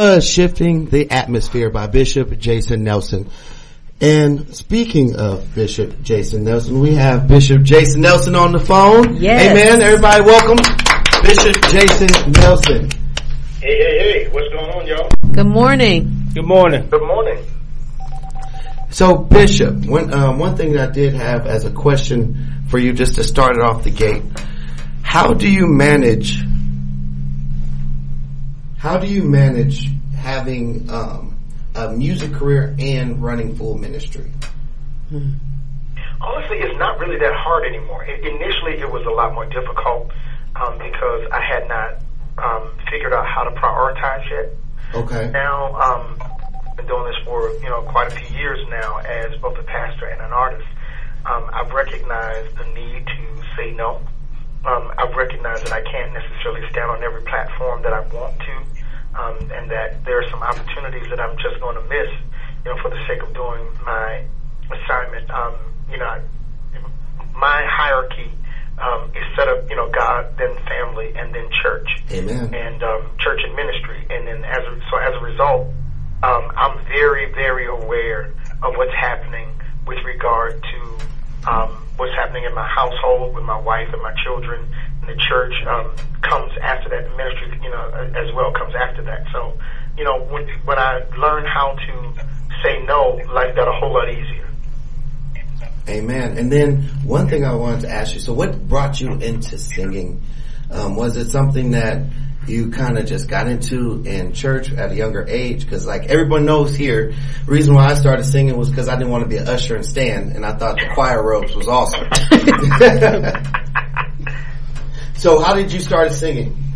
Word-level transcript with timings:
Uh, 0.00 0.18
Shifting 0.18 0.86
the 0.86 1.10
Atmosphere 1.10 1.68
by 1.68 1.86
Bishop 1.86 2.38
Jason 2.38 2.84
Nelson. 2.84 3.28
And 4.00 4.56
speaking 4.56 5.16
of 5.16 5.54
Bishop 5.54 6.00
Jason 6.00 6.44
Nelson, 6.44 6.80
we 6.80 6.94
have 6.94 7.28
Bishop 7.28 7.62
Jason 7.64 8.00
Nelson 8.00 8.34
on 8.34 8.52
the 8.52 8.60
phone. 8.60 9.16
Yes. 9.16 9.50
Amen. 9.50 9.82
Everybody 9.82 10.24
welcome 10.24 10.56
Bishop 11.22 11.54
Jason 11.68 12.32
Nelson. 12.32 12.90
Hey, 13.60 13.76
hey, 13.76 13.98
hey, 13.98 14.28
what's 14.30 14.48
going 14.54 14.70
on, 14.70 14.86
y'all? 14.86 15.10
Good 15.34 15.46
morning. 15.46 16.30
Good 16.32 16.46
morning. 16.46 16.88
Good 16.88 17.06
morning. 17.06 17.44
So 18.88 19.18
Bishop, 19.18 19.84
one, 19.84 20.14
um, 20.14 20.38
one 20.38 20.56
thing 20.56 20.72
that 20.72 20.88
I 20.88 20.92
did 20.92 21.12
have 21.12 21.46
as 21.46 21.66
a 21.66 21.70
question 21.70 22.64
for 22.70 22.78
you 22.78 22.94
just 22.94 23.16
to 23.16 23.22
start 23.22 23.56
it 23.58 23.62
off 23.62 23.84
the 23.84 23.90
gate. 23.90 24.22
How 25.02 25.34
do 25.34 25.46
you 25.46 25.66
manage 25.66 26.42
how 28.80 28.96
do 28.96 29.06
you 29.06 29.22
manage 29.22 29.90
having 30.16 30.88
um, 30.88 31.38
a 31.74 31.92
music 31.92 32.32
career 32.32 32.74
and 32.78 33.22
running 33.22 33.54
full 33.54 33.76
ministry? 33.76 34.32
Honestly, 36.18 36.56
it's 36.60 36.78
not 36.78 36.98
really 36.98 37.18
that 37.18 37.34
hard 37.34 37.66
anymore. 37.66 38.04
It, 38.04 38.24
initially, 38.24 38.80
it 38.80 38.90
was 38.90 39.04
a 39.04 39.10
lot 39.10 39.34
more 39.34 39.44
difficult 39.44 40.10
um, 40.56 40.78
because 40.78 41.28
I 41.30 41.42
had 41.42 41.68
not 41.68 41.98
um, 42.38 42.70
figured 42.90 43.12
out 43.12 43.26
how 43.26 43.44
to 43.44 43.50
prioritize 43.50 44.30
yet. 44.30 44.48
Okay. 44.94 45.30
Now, 45.30 45.74
um, 45.74 46.16
I've 46.70 46.76
been 46.78 46.86
doing 46.86 47.04
this 47.04 47.22
for 47.26 47.52
you 47.60 47.68
know 47.68 47.82
quite 47.82 48.10
a 48.10 48.16
few 48.16 48.34
years 48.34 48.66
now 48.70 48.96
as 48.96 49.36
both 49.42 49.58
a 49.58 49.62
pastor 49.62 50.06
and 50.06 50.22
an 50.22 50.32
artist. 50.32 50.66
Um, 51.26 51.50
I've 51.52 51.70
recognized 51.70 52.56
the 52.56 52.64
need 52.72 53.04
to 53.04 53.42
say 53.58 53.72
no. 53.72 54.00
Um, 54.64 54.92
I've 54.98 55.14
recognized 55.14 55.64
that 55.64 55.72
I 55.72 55.80
can't 55.82 56.12
necessarily 56.12 56.68
stand 56.70 56.90
on 56.90 57.02
every 57.02 57.22
platform 57.22 57.82
that 57.82 57.92
I 57.92 58.00
want 58.00 58.38
to, 58.40 58.56
um, 59.18 59.50
and 59.52 59.70
that 59.70 60.04
there 60.04 60.18
are 60.20 60.30
some 60.30 60.42
opportunities 60.42 61.08
that 61.10 61.20
I'm 61.20 61.36
just 61.38 61.60
going 61.60 61.76
to 61.76 61.82
miss, 61.88 62.08
you 62.64 62.70
know, 62.70 62.76
for 62.82 62.90
the 62.90 62.98
sake 63.08 63.22
of 63.22 63.32
doing 63.32 63.66
my 63.84 64.22
assignment. 64.70 65.30
Um, 65.30 65.54
you 65.90 65.98
know, 65.98 66.06
I- 66.06 66.20
my 67.34 67.64
hierarchy 67.64 68.30
um, 68.78 69.10
is 69.14 69.24
set 69.36 69.48
up, 69.48 69.68
you 69.68 69.76
know, 69.76 69.88
God, 69.88 70.26
then 70.38 70.56
family, 70.66 71.12
and 71.14 71.34
then 71.34 71.48
church 71.62 71.88
Amen. 72.10 72.54
and 72.54 72.82
um, 72.82 73.10
church 73.18 73.40
and 73.44 73.54
ministry. 73.54 74.06
And 74.10 74.26
then 74.26 74.44
as 74.44 74.64
a, 74.64 74.78
so 74.90 74.96
as 74.96 75.14
a 75.14 75.20
result, 75.20 75.66
um, 76.22 76.50
I'm 76.56 76.84
very 76.86 77.30
very 77.32 77.66
aware 77.66 78.30
of 78.62 78.76
what's 78.76 78.92
happening 78.92 79.48
with 79.86 79.98
regard 80.04 80.62
to 80.62 80.98
um, 81.46 81.70
what's 81.96 82.14
happening 82.14 82.44
in 82.44 82.54
my 82.54 82.66
household 82.66 83.34
with 83.34 83.44
my 83.44 83.58
wife 83.58 83.88
and 83.92 84.02
my 84.02 84.14
children. 84.24 84.66
And 85.00 85.08
the 85.08 85.20
church 85.28 85.54
um, 85.66 85.94
comes 86.22 86.52
after 86.62 86.88
that. 86.90 87.04
The 87.10 87.16
ministry, 87.16 87.60
you 87.62 87.70
know, 87.70 87.88
as 88.14 88.32
well 88.34 88.52
comes 88.52 88.74
after 88.74 89.02
that. 89.04 89.26
So, 89.32 89.58
you 89.96 90.04
know, 90.04 90.22
when 90.24 90.48
when 90.64 90.78
I 90.78 91.04
learn 91.16 91.44
how 91.46 91.74
to 91.74 92.24
say 92.62 92.82
no, 92.84 93.20
life 93.32 93.54
got 93.56 93.68
a 93.68 93.72
whole 93.72 93.92
lot 93.92 94.10
easier. 94.10 94.48
Amen. 95.88 96.38
And 96.38 96.52
then 96.52 96.82
one 97.04 97.28
thing 97.28 97.44
I 97.44 97.54
wanted 97.54 97.82
to 97.82 97.90
ask 97.90 98.14
you, 98.14 98.20
so 98.20 98.32
what 98.32 98.68
brought 98.68 99.00
you 99.00 99.12
into 99.12 99.58
singing? 99.58 100.22
Um, 100.70 100.94
was 100.94 101.16
it 101.16 101.30
something 101.30 101.72
that 101.72 102.02
you 102.46 102.70
kind 102.70 102.98
of 102.98 103.06
just 103.06 103.28
got 103.28 103.46
into 103.46 104.02
in 104.04 104.32
church 104.32 104.72
at 104.72 104.92
a 104.92 104.94
younger 104.94 105.26
age? 105.28 105.68
Cause 105.68 105.86
like 105.86 106.06
everyone 106.06 106.44
knows 106.44 106.74
here, 106.74 107.14
reason 107.46 107.74
why 107.74 107.86
I 107.86 107.94
started 107.94 108.24
singing 108.24 108.56
was 108.56 108.70
cause 108.70 108.88
I 108.88 108.96
didn't 108.96 109.10
want 109.10 109.24
to 109.24 109.28
be 109.28 109.36
an 109.36 109.48
usher 109.48 109.76
and 109.76 109.84
stand 109.84 110.32
and 110.32 110.44
I 110.44 110.52
thought 110.52 110.76
the 110.76 110.88
choir 110.94 111.22
robes 111.22 111.54
was 111.54 111.68
awesome. 111.68 112.08
so 115.16 115.40
how 115.40 115.54
did 115.54 115.72
you 115.72 115.80
start 115.80 116.12
singing? 116.12 116.70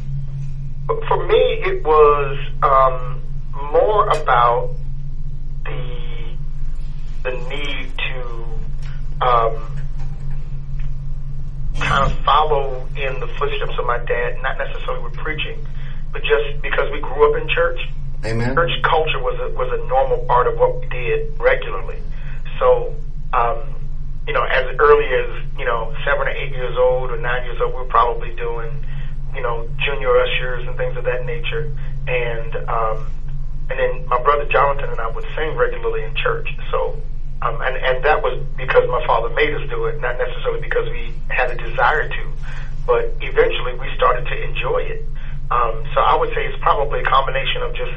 for 0.87 1.27
me, 1.27 1.63
it 1.65 1.83
was 1.85 2.39
um, 2.63 3.23
more 3.73 4.09
about 4.09 4.75
the 5.65 6.37
the 7.23 7.31
need 7.49 7.93
to 7.97 9.25
um, 9.25 9.74
kind 11.95 12.11
of 12.11 12.25
follow 12.25 12.89
in 12.97 13.21
the 13.21 13.29
footsteps 13.39 13.79
of 13.79 13.87
my 13.87 13.99
dad, 13.99 14.43
not 14.43 14.59
necessarily 14.59 15.03
with 15.03 15.15
preaching, 15.15 15.67
but 16.13 16.23
just 16.23 16.61
because 16.63 16.91
we 16.91 17.01
grew 17.01 17.31
up 17.31 17.41
in 17.41 17.49
church. 17.49 17.79
Amen. 18.25 18.55
Church 18.55 18.73
culture 18.83 19.21
was 19.21 19.39
a 19.39 19.49
was 19.55 19.71
a 19.71 19.87
normal 19.87 20.25
part 20.27 20.47
of 20.47 20.57
what 20.57 20.81
we 20.81 20.87
did 20.89 21.39
regularly. 21.39 22.01
So, 22.59 22.95
um, 23.33 23.75
you 24.27 24.33
know, 24.33 24.43
as 24.43 24.65
early 24.79 25.07
as 25.13 25.59
you 25.59 25.65
know 25.65 25.95
seven 26.05 26.27
or 26.27 26.31
eight 26.31 26.53
years 26.53 26.77
old 26.79 27.11
or 27.11 27.19
nine 27.19 27.45
years 27.45 27.61
old, 27.61 27.75
we 27.75 27.81
were 27.81 27.85
probably 27.85 28.35
doing 28.35 28.85
you 29.35 29.43
know, 29.43 29.69
junior 29.85 30.17
ushers 30.17 30.67
and 30.67 30.77
things 30.77 30.97
of 30.97 31.05
that 31.05 31.27
nature. 31.27 31.71
And 32.07 32.55
um, 32.69 33.07
and 33.71 33.79
then 33.79 34.07
my 34.07 34.23
brother 34.23 34.45
Jonathan 34.47 34.91
and 34.91 35.01
I 35.01 35.09
would 35.09 35.25
sing 35.35 35.57
regularly 35.57 36.05
in 36.05 36.15
church. 36.15 36.49
So 36.71 37.01
um, 37.43 37.61
and 37.61 37.77
and 37.77 38.05
that 38.05 38.23
was 38.23 38.41
because 38.57 38.89
my 38.89 39.05
father 39.07 39.29
made 39.31 39.53
us 39.55 39.69
do 39.69 39.85
it, 39.87 40.01
not 40.01 40.19
necessarily 40.19 40.61
because 40.61 40.89
we 40.91 41.13
had 41.29 41.51
a 41.51 41.57
desire 41.57 42.09
to. 42.09 42.33
But 42.87 43.17
eventually, 43.21 43.75
we 43.75 43.89
started 43.97 44.27
to 44.27 44.37
enjoy 44.43 44.79
it. 44.79 45.05
Um, 45.51 45.85
so 45.95 46.01
I 46.01 46.17
would 46.17 46.31
say 46.35 46.47
it's 46.47 46.63
probably 46.63 47.01
a 47.01 47.05
combination 47.05 47.63
of 47.63 47.75
just 47.75 47.93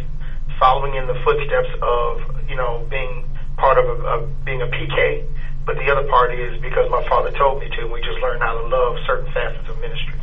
following 0.59 0.95
in 0.95 1.07
the 1.07 1.15
footsteps 1.23 1.69
of 1.81 2.49
you 2.49 2.55
know 2.55 2.85
being 2.89 3.29
part 3.57 3.77
of, 3.77 3.85
a, 3.85 4.03
of 4.03 4.45
being 4.45 4.61
a 4.61 4.67
PK. 4.67 5.25
But 5.65 5.75
the 5.75 5.91
other 5.91 6.07
part 6.07 6.33
is 6.33 6.61
because 6.61 6.89
my 6.89 7.05
father 7.09 7.31
told 7.31 7.59
me 7.59 7.69
to, 7.69 7.81
and 7.81 7.91
we 7.91 7.99
just 7.99 8.19
learned 8.21 8.41
how 8.41 8.53
to 8.53 8.67
love 8.67 8.97
certain 9.05 9.31
facets 9.33 9.67
of 9.67 9.79
ministry. 9.81 10.15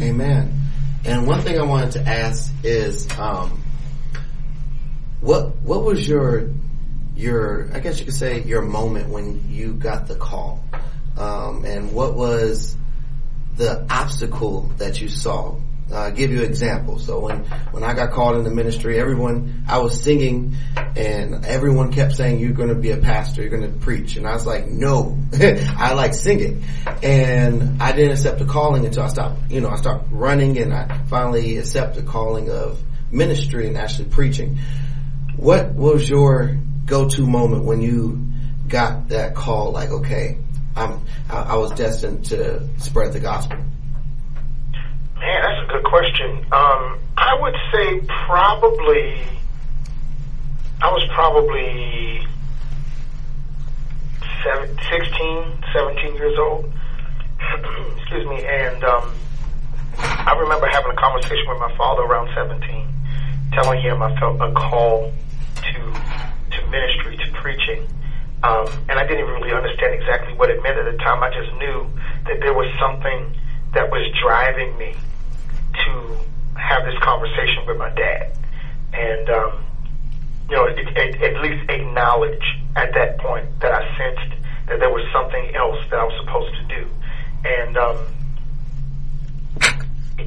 Amen. 0.00 0.58
And 1.04 1.26
one 1.26 1.40
thing 1.40 1.58
I 1.58 1.64
wanted 1.64 1.92
to 1.92 2.08
ask 2.08 2.52
is, 2.62 3.10
um, 3.18 3.60
what 5.20 5.56
what 5.62 5.82
was 5.82 6.06
your 6.06 6.50
your 7.22 7.70
I 7.72 7.80
guess 7.80 7.98
you 7.98 8.04
could 8.04 8.14
say 8.14 8.42
your 8.42 8.62
moment 8.62 9.08
when 9.08 9.48
you 9.48 9.74
got 9.74 10.08
the 10.08 10.16
call, 10.16 10.64
um, 11.16 11.64
and 11.64 11.92
what 11.92 12.14
was 12.14 12.76
the 13.56 13.86
obstacle 13.90 14.72
that 14.78 15.00
you 15.00 15.08
saw? 15.08 15.56
Uh, 15.90 16.08
give 16.08 16.30
you 16.30 16.38
an 16.38 16.46
example. 16.46 16.98
So 16.98 17.18
when, 17.20 17.44
when 17.70 17.84
I 17.84 17.92
got 17.92 18.12
called 18.12 18.36
in 18.36 18.44
the 18.44 18.50
ministry, 18.50 18.98
everyone, 18.98 19.64
I 19.68 19.78
was 19.78 20.02
singing 20.02 20.56
and 20.96 21.44
everyone 21.44 21.92
kept 21.92 22.14
saying, 22.14 22.38
you're 22.38 22.52
going 22.52 22.70
to 22.70 22.74
be 22.74 22.92
a 22.92 22.96
pastor, 22.96 23.42
you're 23.42 23.50
going 23.50 23.70
to 23.70 23.78
preach. 23.78 24.16
And 24.16 24.26
I 24.26 24.32
was 24.32 24.46
like, 24.46 24.68
no, 24.68 25.18
I 25.34 25.92
like 25.92 26.14
singing. 26.14 26.64
And 27.02 27.82
I 27.82 27.92
didn't 27.92 28.12
accept 28.12 28.38
the 28.38 28.46
calling 28.46 28.86
until 28.86 29.02
I 29.02 29.08
stopped, 29.08 29.50
you 29.50 29.60
know, 29.60 29.68
I 29.68 29.76
started 29.76 30.10
running 30.10 30.56
and 30.56 30.72
I 30.72 31.04
finally 31.08 31.58
accepted 31.58 32.06
the 32.06 32.10
calling 32.10 32.48
of 32.48 32.80
ministry 33.10 33.66
and 33.66 33.76
actually 33.76 34.08
preaching. 34.08 34.60
What 35.36 35.74
was 35.74 36.08
your 36.08 36.56
go-to 36.86 37.26
moment 37.26 37.64
when 37.64 37.80
you 37.80 38.26
got 38.68 39.08
that 39.08 39.34
call? 39.34 39.72
Like, 39.72 39.90
okay, 39.90 40.38
I'm, 40.76 41.00
I, 41.28 41.42
I 41.42 41.56
was 41.56 41.72
destined 41.72 42.24
to 42.26 42.66
spread 42.78 43.12
the 43.12 43.20
gospel. 43.20 43.56
Man, 43.56 45.42
that's 45.42 45.62
a 45.62 45.72
good 45.72 45.84
question. 45.84 46.38
Um, 46.52 46.98
I 47.16 47.38
would 47.40 47.54
say 47.72 48.00
probably, 48.26 49.22
I 50.80 50.90
was 50.90 51.04
probably 51.14 52.26
seven, 54.42 54.76
16, 54.90 55.64
17 55.72 56.14
years 56.16 56.38
old. 56.38 56.72
Excuse 57.98 58.26
me. 58.26 58.44
And 58.44 58.82
um, 58.84 59.14
I 59.98 60.36
remember 60.38 60.66
having 60.66 60.92
a 60.92 60.96
conversation 60.96 61.44
with 61.48 61.58
my 61.60 61.74
father 61.76 62.02
around 62.02 62.30
17, 62.34 62.86
telling 63.52 63.80
him 63.80 64.02
I 64.02 64.18
felt 64.18 64.40
a 64.40 64.52
call 64.52 65.12
to 65.62 66.21
ministry, 66.68 67.16
to 67.16 67.32
preaching. 67.32 67.86
Um, 68.42 68.66
and 68.88 68.98
I 68.98 69.06
didn't 69.06 69.20
even 69.20 69.34
really 69.34 69.52
understand 69.52 69.94
exactly 69.94 70.34
what 70.34 70.50
it 70.50 70.62
meant 70.62 70.78
at 70.78 70.84
the 70.84 70.98
time. 70.98 71.22
I 71.22 71.30
just 71.30 71.52
knew 71.56 71.86
that 72.26 72.40
there 72.40 72.54
was 72.54 72.66
something 72.80 73.38
that 73.74 73.90
was 73.90 74.02
driving 74.20 74.76
me 74.76 74.94
to 75.84 76.16
have 76.58 76.84
this 76.84 76.98
conversation 77.02 77.64
with 77.66 77.78
my 77.78 77.90
dad. 77.90 78.36
And, 78.92 79.30
um, 79.30 79.64
you 80.50 80.56
know, 80.56 80.66
it, 80.66 80.78
it, 80.78 81.22
at 81.22 81.40
least 81.40 81.70
acknowledge 81.70 82.42
at 82.76 82.92
that 82.94 83.18
point 83.18 83.48
that 83.60 83.72
I 83.72 83.82
sensed 83.96 84.42
that 84.68 84.80
there 84.80 84.90
was 84.90 85.04
something 85.12 85.54
else 85.54 85.78
that 85.90 86.00
I 86.00 86.04
was 86.04 86.14
supposed 86.24 86.54
to 86.56 86.64
do. 86.76 86.90
And 87.44 87.76
um, 87.76 87.98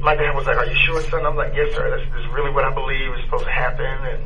my 0.02 0.14
dad 0.14 0.34
was 0.34 0.46
like, 0.46 0.56
"Are 0.56 0.66
you 0.66 0.76
sure, 0.84 1.00
son?" 1.02 1.24
I'm 1.26 1.36
like, 1.36 1.54
"Yes, 1.54 1.74
sir. 1.74 1.90
This, 1.90 2.06
this 2.12 2.20
is 2.20 2.30
really 2.32 2.50
what 2.50 2.64
I 2.64 2.72
believe 2.72 3.14
is 3.14 3.24
supposed 3.24 3.44
to 3.44 3.50
happen." 3.50 3.86
And 3.86 4.22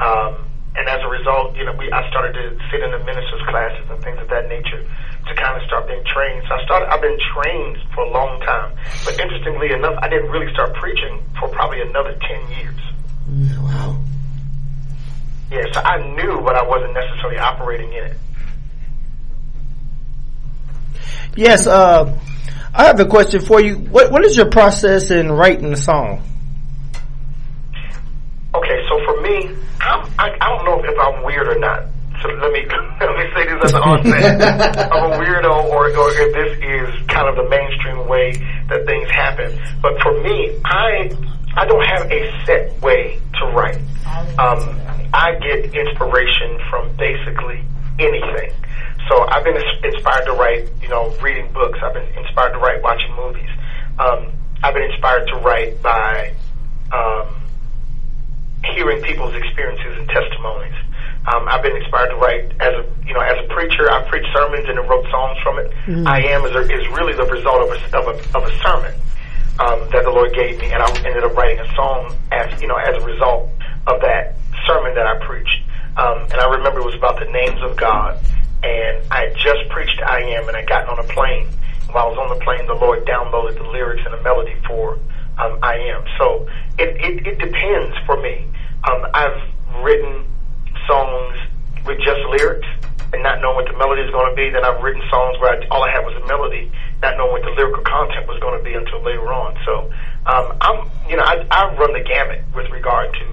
um, 0.00 0.47
and 0.78 0.88
as 0.88 1.02
a 1.02 1.08
result, 1.08 1.56
you 1.56 1.64
know, 1.64 1.74
we 1.74 1.90
I 1.90 2.08
started 2.08 2.38
to 2.38 2.56
sit 2.70 2.80
in 2.80 2.90
the 2.92 3.02
ministers' 3.02 3.42
classes 3.50 3.84
and 3.90 3.98
things 4.02 4.18
of 4.22 4.28
that 4.28 4.48
nature 4.48 4.86
to 5.26 5.34
kind 5.34 5.58
of 5.58 5.66
start 5.66 5.88
being 5.88 6.04
trained. 6.06 6.46
So 6.46 6.54
I 6.54 6.64
started. 6.64 6.86
I've 6.86 7.02
been 7.02 7.18
trained 7.34 7.78
for 7.94 8.04
a 8.04 8.10
long 8.10 8.40
time, 8.42 8.78
but 9.04 9.18
interestingly 9.18 9.72
enough, 9.72 9.98
I 10.00 10.08
didn't 10.08 10.30
really 10.30 10.52
start 10.54 10.74
preaching 10.74 11.20
for 11.38 11.48
probably 11.48 11.82
another 11.82 12.16
ten 12.22 12.40
years. 12.54 12.78
Wow. 13.58 13.98
Yeah, 15.50 15.64
so 15.72 15.80
I 15.80 15.98
knew, 16.14 16.40
but 16.44 16.54
I 16.54 16.62
wasn't 16.62 16.94
necessarily 16.94 17.38
operating 17.38 17.92
in 17.92 18.04
it. 18.04 18.16
Yes, 21.34 21.66
uh, 21.66 22.16
I 22.72 22.84
have 22.84 23.00
a 23.00 23.06
question 23.06 23.40
for 23.40 23.60
you. 23.60 23.76
What 23.76 24.12
What 24.12 24.24
is 24.24 24.36
your 24.36 24.50
process 24.50 25.10
in 25.10 25.32
writing 25.32 25.72
a 25.72 25.76
song? 25.76 26.22
Okay, 28.54 28.86
so 28.88 29.04
for 29.04 29.20
me, 29.20 29.57
I'm, 29.88 30.12
I, 30.18 30.36
I 30.40 30.48
don't 30.50 30.64
know 30.64 30.84
if 30.84 30.98
I'm 30.98 31.24
weird 31.24 31.48
or 31.48 31.58
not. 31.58 31.84
So 32.22 32.28
let 32.28 32.52
me 32.52 32.66
let 33.00 33.16
me 33.16 33.24
say 33.34 33.46
this 33.46 33.72
at 33.72 33.78
the 33.78 33.82
onset. 33.82 34.92
I'm 34.92 35.12
a 35.12 35.16
weirdo, 35.16 35.70
or 35.70 35.88
or 35.96 36.10
if 36.12 36.34
this 36.34 36.58
is 36.58 37.06
kind 37.08 37.28
of 37.28 37.36
the 37.36 37.48
mainstream 37.48 38.08
way 38.08 38.32
that 38.68 38.84
things 38.86 39.08
happen. 39.10 39.58
But 39.80 40.00
for 40.02 40.20
me, 40.20 40.58
I 40.64 41.10
I 41.56 41.64
don't 41.66 41.84
have 41.84 42.10
a 42.10 42.44
set 42.44 42.80
way 42.82 43.20
to 43.38 43.46
write. 43.46 43.80
Um, 44.38 44.80
I 45.14 45.34
get 45.40 45.74
inspiration 45.74 46.58
from 46.70 46.94
basically 46.96 47.62
anything. 47.98 48.52
So 49.08 49.26
I've 49.28 49.44
been 49.44 49.56
inspired 49.84 50.26
to 50.26 50.32
write, 50.32 50.68
you 50.82 50.88
know, 50.88 51.10
reading 51.22 51.50
books. 51.52 51.78
I've 51.82 51.94
been 51.94 52.08
inspired 52.16 52.52
to 52.52 52.58
write 52.58 52.82
watching 52.82 53.14
movies. 53.16 53.48
Um, 53.98 54.32
I've 54.62 54.74
been 54.74 54.90
inspired 54.90 55.26
to 55.28 55.36
write 55.36 55.80
by 55.82 56.34
um, 56.92 57.26
hearing 58.74 59.02
people's 59.02 59.34
experiences 59.34 59.98
and 59.98 60.08
testimonies. 60.08 60.74
Um, 61.28 61.46
I've 61.48 61.62
been 61.62 61.76
inspired 61.76 62.08
to 62.08 62.16
write 62.16 62.52
as 62.60 62.72
a 62.72 62.84
you 63.04 63.12
know 63.12 63.20
as 63.20 63.36
a 63.44 63.48
preacher. 63.52 63.90
I 63.90 64.02
preach 64.08 64.24
sermons 64.32 64.64
and 64.68 64.78
then 64.78 64.88
wrote 64.88 65.04
songs 65.10 65.38
from 65.42 65.58
it. 65.58 65.70
Mm-hmm. 65.84 66.06
I 66.06 66.20
am 66.32 66.44
is, 66.46 66.54
a, 66.56 66.62
is 66.64 66.88
really 66.96 67.12
the 67.12 67.26
result 67.26 67.68
of 67.68 67.70
a 67.70 67.98
of 67.98 68.04
a, 68.08 68.38
of 68.38 68.42
a 68.48 68.52
sermon 68.64 68.94
um, 69.60 69.88
that 69.92 70.04
the 70.04 70.10
Lord 70.10 70.32
gave 70.34 70.58
me, 70.58 70.72
and 70.72 70.82
I 70.82 70.88
ended 71.04 71.24
up 71.24 71.36
writing 71.36 71.60
a 71.60 71.68
song 71.74 72.16
as 72.32 72.60
you 72.62 72.68
know 72.68 72.76
as 72.76 73.02
a 73.02 73.04
result 73.04 73.50
of 73.86 74.00
that 74.00 74.36
sermon 74.66 74.94
that 74.94 75.06
I 75.06 75.18
preached. 75.24 75.62
Um, 75.96 76.22
and 76.30 76.40
I 76.40 76.48
remember 76.48 76.80
it 76.80 76.86
was 76.86 76.94
about 76.94 77.18
the 77.18 77.30
names 77.30 77.60
of 77.62 77.76
God, 77.76 78.16
and 78.62 79.02
I 79.10 79.28
had 79.28 79.34
just 79.36 79.68
preached 79.68 80.00
I 80.00 80.22
am, 80.38 80.48
and 80.48 80.56
I 80.56 80.64
got 80.64 80.88
on 80.88 80.98
a 80.98 81.08
plane. 81.12 81.48
While 81.90 82.06
I 82.06 82.08
was 82.08 82.18
on 82.18 82.38
the 82.38 82.44
plane, 82.44 82.66
the 82.66 82.74
Lord 82.74 83.04
downloaded 83.04 83.56
the 83.56 83.68
lyrics 83.68 84.02
and 84.04 84.14
the 84.14 84.22
melody 84.22 84.54
for 84.66 84.98
um, 85.38 85.58
I 85.62 85.74
am. 85.94 86.04
So 86.18 86.48
it, 86.78 86.96
it, 87.00 87.26
it 87.26 87.38
depends 87.38 87.96
for 88.06 88.20
me. 88.20 88.46
Um, 88.84 89.06
I've 89.14 89.40
written 89.82 90.24
songs 90.86 91.38
with 91.86 91.98
just 91.98 92.20
lyrics 92.28 92.66
and 93.12 93.22
not 93.22 93.40
knowing 93.40 93.56
what 93.56 93.66
the 93.66 93.78
melody 93.78 94.02
is 94.02 94.10
going 94.10 94.28
to 94.30 94.36
be. 94.36 94.50
Then 94.50 94.64
I've 94.64 94.82
written 94.82 95.02
songs 95.10 95.38
where 95.40 95.56
I, 95.56 95.66
all 95.68 95.82
I 95.82 95.90
had 95.90 96.04
was 96.04 96.14
a 96.22 96.26
melody, 96.26 96.70
not 97.02 97.16
knowing 97.16 97.32
what 97.32 97.42
the 97.42 97.50
lyrical 97.50 97.82
content 97.82 98.28
was 98.28 98.38
going 98.40 98.58
to 98.58 98.64
be 98.64 98.74
until 98.74 99.02
later 99.02 99.32
on. 99.32 99.56
So 99.64 99.92
um, 100.26 100.56
I'm, 100.60 100.90
you 101.08 101.16
know, 101.16 101.24
I, 101.24 101.46
I 101.50 101.74
run 101.76 101.92
the 101.92 102.04
gamut 102.04 102.44
with 102.54 102.68
regard 102.70 103.14
to 103.14 103.24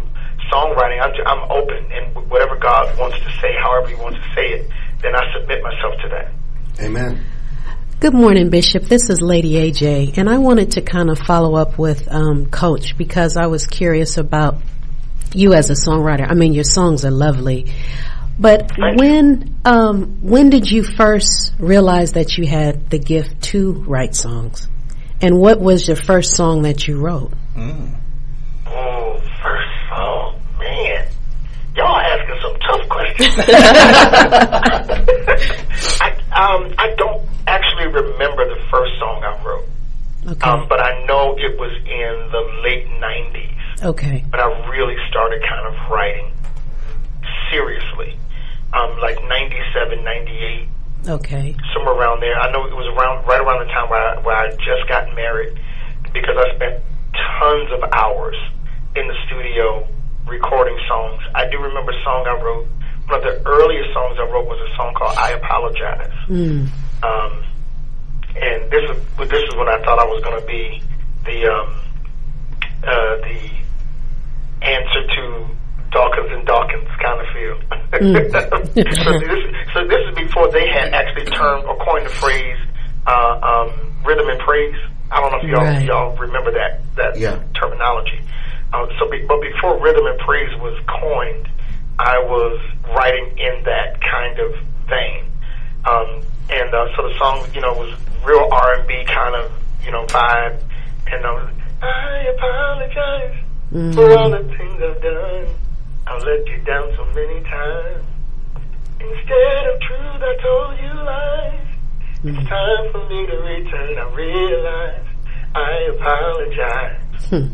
songwriting. 0.51 1.01
I'm, 1.01 1.13
I'm 1.27 1.51
open, 1.51 1.91
and 1.91 2.29
whatever 2.29 2.55
God 2.55 2.97
wants 2.97 3.17
to 3.19 3.29
say, 3.41 3.53
however 3.59 3.89
He 3.89 3.95
wants 3.95 4.19
to 4.19 4.35
say 4.35 4.47
it, 4.53 4.69
then 5.01 5.15
I 5.15 5.23
submit 5.33 5.61
myself 5.61 5.99
to 6.01 6.09
that. 6.09 6.31
Amen. 6.79 7.25
Good 8.05 8.13
morning, 8.13 8.51
Bishop. 8.51 8.83
This 8.83 9.09
is 9.09 9.19
Lady 9.19 9.53
AJ, 9.53 10.19
and 10.19 10.29
I 10.29 10.37
wanted 10.37 10.73
to 10.73 10.83
kind 10.83 11.09
of 11.09 11.17
follow 11.17 11.55
up 11.55 11.79
with 11.79 12.07
um, 12.13 12.45
Coach 12.45 12.95
because 12.99 13.35
I 13.35 13.47
was 13.47 13.65
curious 13.65 14.19
about 14.19 14.61
you 15.33 15.53
as 15.53 15.71
a 15.71 15.73
songwriter. 15.73 16.29
I 16.29 16.35
mean, 16.35 16.53
your 16.53 16.65
songs 16.65 17.03
are 17.03 17.09
lovely, 17.09 17.73
but 18.37 18.69
Thank 18.69 18.99
when 18.99 19.55
um, 19.65 20.19
when 20.21 20.51
did 20.51 20.69
you 20.69 20.83
first 20.83 21.53
realize 21.57 22.11
that 22.11 22.37
you 22.37 22.45
had 22.45 22.91
the 22.91 22.99
gift 22.99 23.41
to 23.45 23.71
write 23.87 24.13
songs, 24.13 24.67
and 25.19 25.39
what 25.39 25.59
was 25.59 25.87
your 25.87 25.97
first 25.97 26.35
song 26.35 26.61
that 26.61 26.87
you 26.87 26.99
wrote? 26.99 27.33
Mm. 27.55 27.95
Oh, 28.67 29.19
first 29.41 29.67
song, 29.89 30.39
man. 30.59 31.07
Y'all 31.75 31.97
asking 31.97 32.39
some 32.43 32.55
tough 32.59 32.87
questions. 32.87 33.35
I, 36.01 36.11
um, 36.35 36.73
I 36.77 36.93
don't 36.99 37.25
actually 37.47 37.87
remember 37.87 38.47
the 38.47 38.61
first 38.71 38.91
song 38.99 39.23
I 39.23 39.43
wrote. 39.43 39.69
Okay. 40.27 40.49
Um, 40.49 40.67
but 40.67 40.79
I 40.79 41.05
know 41.05 41.37
it 41.37 41.57
was 41.59 41.71
in 41.85 42.31
the 42.31 42.41
late 42.63 42.87
90s. 42.99 43.83
Okay. 43.83 44.25
When 44.29 44.41
I 44.41 44.69
really 44.69 44.95
started 45.09 45.41
kind 45.47 45.67
of 45.67 45.91
writing 45.91 46.31
seriously. 47.51 48.17
Um, 48.73 48.99
like 48.99 49.21
97, 49.23 50.03
98. 50.03 50.67
Okay. 51.07 51.55
Somewhere 51.73 51.95
around 51.95 52.19
there. 52.21 52.35
I 52.39 52.51
know 52.51 52.65
it 52.65 52.75
was 52.75 52.87
around, 52.97 53.25
right 53.27 53.39
around 53.39 53.65
the 53.65 53.71
time 53.71 53.89
where 53.89 54.01
I, 54.01 54.19
where 54.21 54.35
I 54.35 54.49
just 54.51 54.89
got 54.89 55.13
married 55.15 55.57
because 56.11 56.35
I 56.35 56.55
spent 56.55 56.83
tons 57.39 57.71
of 57.71 57.83
hours 57.93 58.35
in 58.95 59.07
the 59.07 59.15
studio 59.27 59.87
recording 60.27 60.77
songs. 60.87 61.21
I 61.35 61.47
do 61.49 61.57
remember 61.59 61.91
a 61.91 62.03
song 62.03 62.25
I 62.27 62.41
wrote. 62.41 62.67
One 63.07 63.21
of 63.21 63.23
the 63.23 63.47
earliest 63.47 63.93
songs 63.93 64.17
I 64.19 64.25
wrote 64.25 64.47
was 64.47 64.59
a 64.59 64.75
song 64.75 64.93
called 64.95 65.15
"I 65.17 65.31
Apologize." 65.31 66.11
Mm. 66.27 66.69
Um, 68.75 68.91
and 68.91 68.91
this 68.91 68.97
is 68.97 69.29
this 69.29 69.43
is 69.43 69.55
when 69.55 69.67
I 69.67 69.77
thought 69.83 69.99
I 69.99 70.05
was 70.05 70.23
going 70.23 70.39
to 70.39 70.47
be 70.47 70.81
the 71.25 71.47
um, 71.47 71.75
uh, 72.83 73.15
the 73.23 73.49
answer 74.65 75.07
to 75.07 75.47
Dawkins 75.91 76.31
and 76.31 76.45
Dawkins 76.45 76.89
kind 77.01 77.21
of 77.21 77.27
feel. 77.33 77.57
Mm. 77.93 78.31
so 79.03 79.19
this 79.19 79.73
so 79.73 79.87
this 79.87 80.01
is 80.09 80.15
before 80.15 80.51
they 80.51 80.67
had 80.67 80.93
actually 80.93 81.25
termed 81.31 81.65
or 81.65 81.77
coined 81.85 82.05
the 82.05 82.09
phrase 82.09 82.57
uh, 83.07 83.39
um, 83.41 83.95
rhythm 84.03 84.27
and 84.29 84.39
praise. 84.39 84.75
I 85.11 85.21
don't 85.21 85.31
know 85.31 85.37
if 85.37 85.43
y'all 85.43 85.63
right. 85.63 85.85
y'all 85.85 86.17
remember 86.17 86.51
that 86.51 86.81
that 86.95 87.17
yeah. 87.17 87.41
terminology. 87.53 88.19
Uh, 88.73 88.87
so, 88.99 89.09
be, 89.09 89.23
but 89.25 89.39
before 89.39 89.79
rhythm 89.79 90.05
and 90.05 90.19
praise 90.19 90.49
was 90.59 90.77
coined, 90.99 91.47
I 91.99 92.19
was 92.19 92.59
writing 92.89 93.37
in 93.37 93.63
that 93.63 94.01
kind 94.01 94.39
of 94.39 94.51
vein. 94.89 95.31
Um, 95.85 96.21
and 96.49 96.73
uh, 96.73 96.87
so 96.95 97.07
the 97.07 97.15
song, 97.17 97.47
you 97.53 97.61
know, 97.61 97.73
was 97.73 97.95
real 98.25 98.49
R 98.51 98.79
and 98.79 98.87
B 98.87 99.03
kind 99.05 99.35
of, 99.35 99.51
you 99.83 99.91
know, 99.91 100.05
vibe. 100.05 100.61
And 101.07 101.25
um, 101.25 101.61
I 101.81 102.25
apologize 102.35 103.37
mm-hmm. 103.71 103.91
for 103.93 104.17
all 104.17 104.29
the 104.31 104.43
things 104.57 104.81
I've 104.81 105.01
done. 105.01 105.47
I've 106.07 106.23
let 106.23 106.47
you 106.47 106.57
down 106.65 106.91
so 106.95 107.05
many 107.13 107.41
times. 107.43 108.05
Instead 108.99 109.67
of 109.69 109.81
truth, 109.81 110.21
I 110.21 110.35
told 110.41 110.79
you 110.79 110.93
lies. 111.03 111.67
Mm-hmm. 112.23 112.29
It's 112.29 112.49
time 112.49 112.91
for 112.91 113.09
me 113.09 113.25
to 113.27 113.37
return. 113.37 113.97
I 113.97 114.15
realize 114.15 115.05
I 115.53 115.71
apologize. 115.93 117.25
Hmm. 117.29 117.47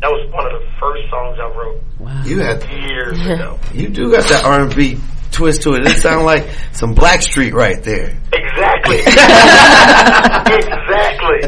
That 0.00 0.10
was 0.10 0.32
one 0.32 0.46
of 0.46 0.52
the 0.52 0.66
first 0.78 1.10
songs 1.10 1.38
I 1.40 1.48
wrote. 1.58 1.82
Wow. 1.98 2.22
You 2.24 2.38
had 2.40 2.62
years 2.70 3.18
ago. 3.20 3.58
You 3.74 3.88
do 3.88 4.12
got 4.12 4.24
that 4.28 4.44
R 4.44 4.62
and 4.62 4.74
B 4.74 4.98
twist 5.38 5.62
to 5.62 5.78
it. 5.78 5.86
It 5.86 6.02
sounds 6.02 6.26
like 6.26 6.50
some 6.72 6.98
Blackstreet 6.98 7.54
right 7.54 7.80
there. 7.82 8.10
Exactly. 8.34 8.98
exactly. 10.58 11.46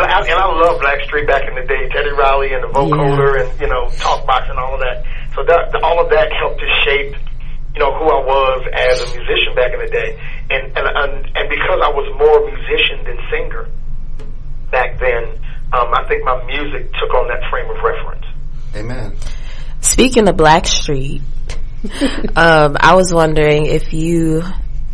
And 0.00 0.38
I 0.40 0.48
love 0.48 0.80
Blackstreet 0.80 1.26
back 1.28 1.44
in 1.46 1.54
the 1.54 1.68
day, 1.68 1.84
Teddy 1.92 2.16
Riley 2.16 2.54
and 2.56 2.64
the 2.64 2.72
vocoder 2.72 3.36
yeah. 3.36 3.44
and, 3.44 3.60
you 3.60 3.68
know, 3.68 3.90
talk 4.00 4.26
box 4.26 4.48
and 4.48 4.58
all 4.58 4.72
of 4.72 4.80
that. 4.80 5.04
So 5.36 5.44
that, 5.44 5.76
all 5.84 6.00
of 6.00 6.08
that 6.08 6.32
helped 6.32 6.60
to 6.60 6.68
shape, 6.88 7.12
you 7.74 7.80
know, 7.80 7.92
who 7.92 8.08
I 8.08 8.24
was 8.24 8.64
as 8.72 9.04
a 9.04 9.06
musician 9.12 9.52
back 9.54 9.76
in 9.76 9.80
the 9.84 9.92
day. 9.92 10.16
And, 10.48 10.72
and, 10.72 10.86
and, 10.88 11.12
and 11.36 11.46
because 11.52 11.80
I 11.84 11.92
was 11.92 12.08
more 12.16 12.40
musician 12.48 13.04
than 13.04 13.20
singer 13.28 13.68
back 14.72 14.98
then, 14.98 15.36
um, 15.76 15.92
I 15.92 16.08
think 16.08 16.24
my 16.24 16.40
music 16.48 16.88
took 16.96 17.12
on 17.12 17.28
that 17.28 17.44
frame 17.52 17.68
of 17.68 17.76
reference. 17.84 18.26
Amen. 18.74 19.16
Speaking 19.82 20.28
of 20.28 20.36
Blackstreet, 20.36 21.20
um, 22.36 22.76
I 22.78 22.94
was 22.94 23.12
wondering 23.12 23.66
if 23.66 23.92
you 23.92 24.44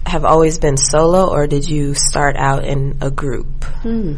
have 0.06 0.24
always 0.24 0.58
been 0.58 0.76
solo 0.76 1.30
or 1.30 1.46
did 1.46 1.68
you 1.68 1.94
start 1.94 2.36
out 2.36 2.64
in 2.64 2.98
a 3.00 3.10
group? 3.10 3.64
Hmm. 3.82 4.16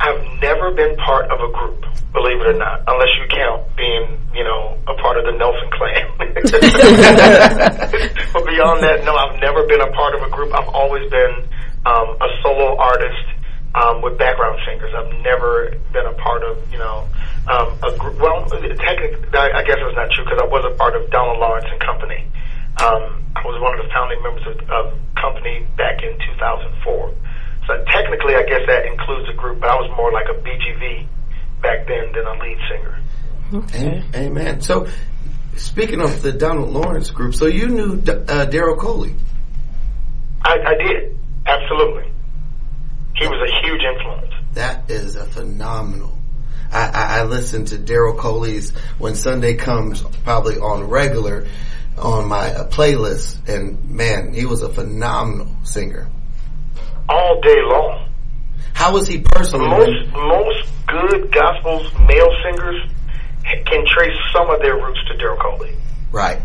I've 0.00 0.22
never 0.40 0.70
been 0.72 0.96
part 0.96 1.30
of 1.30 1.40
a 1.40 1.48
group, 1.52 1.84
believe 2.12 2.40
it 2.40 2.46
or 2.46 2.54
not, 2.54 2.82
unless 2.86 3.08
you 3.20 3.26
count 3.28 3.76
being, 3.76 4.18
you 4.34 4.44
know, 4.44 4.78
a 4.88 4.94
part 4.94 5.18
of 5.18 5.24
the 5.24 5.32
Nelson 5.36 5.70
clan. 5.72 6.06
but 8.32 8.46
beyond 8.46 8.82
that, 8.82 9.04
no, 9.04 9.14
I've 9.14 9.38
never 9.40 9.66
been 9.66 9.80
a 9.80 9.90
part 9.92 10.14
of 10.14 10.22
a 10.22 10.28
group. 10.30 10.54
I've 10.54 10.68
always 10.68 11.10
been 11.10 11.48
um, 11.84 12.16
a 12.20 12.28
solo 12.42 12.76
artist 12.76 13.24
um, 13.74 14.02
with 14.02 14.18
background 14.18 14.58
singers. 14.66 14.92
I've 14.94 15.12
never 15.22 15.76
been 15.92 16.06
a 16.06 16.14
part 16.14 16.42
of, 16.42 16.58
you 16.72 16.78
know, 16.78 17.08
um, 17.46 17.78
a 17.82 17.96
group. 17.96 18.18
Well, 18.18 18.46
technically, 18.50 19.38
I 19.38 19.62
guess 19.62 19.78
it's 19.78 19.96
not 19.96 20.10
true 20.10 20.24
because 20.24 20.40
I 20.40 20.46
was 20.46 20.64
a 20.66 20.76
part 20.76 20.96
of 20.96 21.10
Donald 21.10 21.38
Lawrence 21.38 21.66
and 21.70 21.80
Company. 21.80 22.26
Um, 22.82 23.22
I 23.36 23.42
was 23.44 23.60
one 23.60 23.78
of 23.78 23.84
the 23.84 23.92
founding 23.92 24.22
members 24.22 24.46
of, 24.46 24.70
of 24.70 24.98
Company 25.14 25.66
back 25.76 26.02
in 26.02 26.18
2004. 26.18 27.14
So 27.66 27.84
technically, 27.92 28.34
I 28.34 28.42
guess 28.42 28.66
that 28.66 28.86
includes 28.86 29.28
a 29.28 29.34
group, 29.34 29.60
but 29.60 29.70
I 29.70 29.76
was 29.76 29.90
more 29.96 30.10
like 30.12 30.26
a 30.26 30.34
BGV 30.34 31.06
back 31.62 31.86
then 31.86 32.12
than 32.12 32.26
a 32.26 32.34
lead 32.42 32.58
singer. 32.68 33.00
Okay. 33.52 34.02
Amen. 34.14 34.60
So, 34.60 34.88
speaking 35.56 36.00
of 36.00 36.22
the 36.22 36.32
Donald 36.32 36.70
Lawrence 36.70 37.10
group, 37.10 37.34
so 37.34 37.46
you 37.46 37.68
knew 37.68 37.94
uh, 37.94 38.46
Daryl 38.46 38.78
Coley? 38.78 39.14
I, 40.42 40.58
I 40.66 40.74
did, 40.74 41.18
absolutely. 41.46 42.10
He 43.16 43.26
was 43.26 43.50
a 43.50 43.66
huge 43.66 43.82
influence. 43.82 44.32
That 44.54 44.90
is 44.90 45.16
a 45.16 45.24
phenomenal. 45.24 46.16
I, 46.72 46.86
I, 46.88 47.18
I 47.18 47.22
listen 47.24 47.64
to 47.66 47.76
Daryl 47.76 48.16
Coley's 48.16 48.70
when 48.98 49.14
Sunday 49.14 49.54
comes, 49.54 50.02
probably 50.24 50.56
on 50.58 50.84
regular 50.84 51.46
on 51.98 52.28
my 52.28 52.54
uh, 52.54 52.68
playlist, 52.68 53.48
and 53.48 53.90
man, 53.90 54.32
he 54.32 54.46
was 54.46 54.62
a 54.62 54.68
phenomenal 54.68 55.54
singer. 55.64 56.08
All 57.08 57.40
day 57.40 57.60
long. 57.62 58.08
How 58.72 58.92
was 58.92 59.06
he 59.06 59.20
personally? 59.20 59.68
Most 59.68 60.12
most 60.14 60.68
good 60.86 61.32
gospel 61.32 61.84
male 62.06 62.30
singers 62.44 62.90
can 63.66 63.84
trace 63.86 64.16
some 64.32 64.48
of 64.50 64.60
their 64.60 64.76
roots 64.76 65.00
to 65.08 65.14
Daryl 65.14 65.38
Coley. 65.40 65.74
Right. 66.12 66.40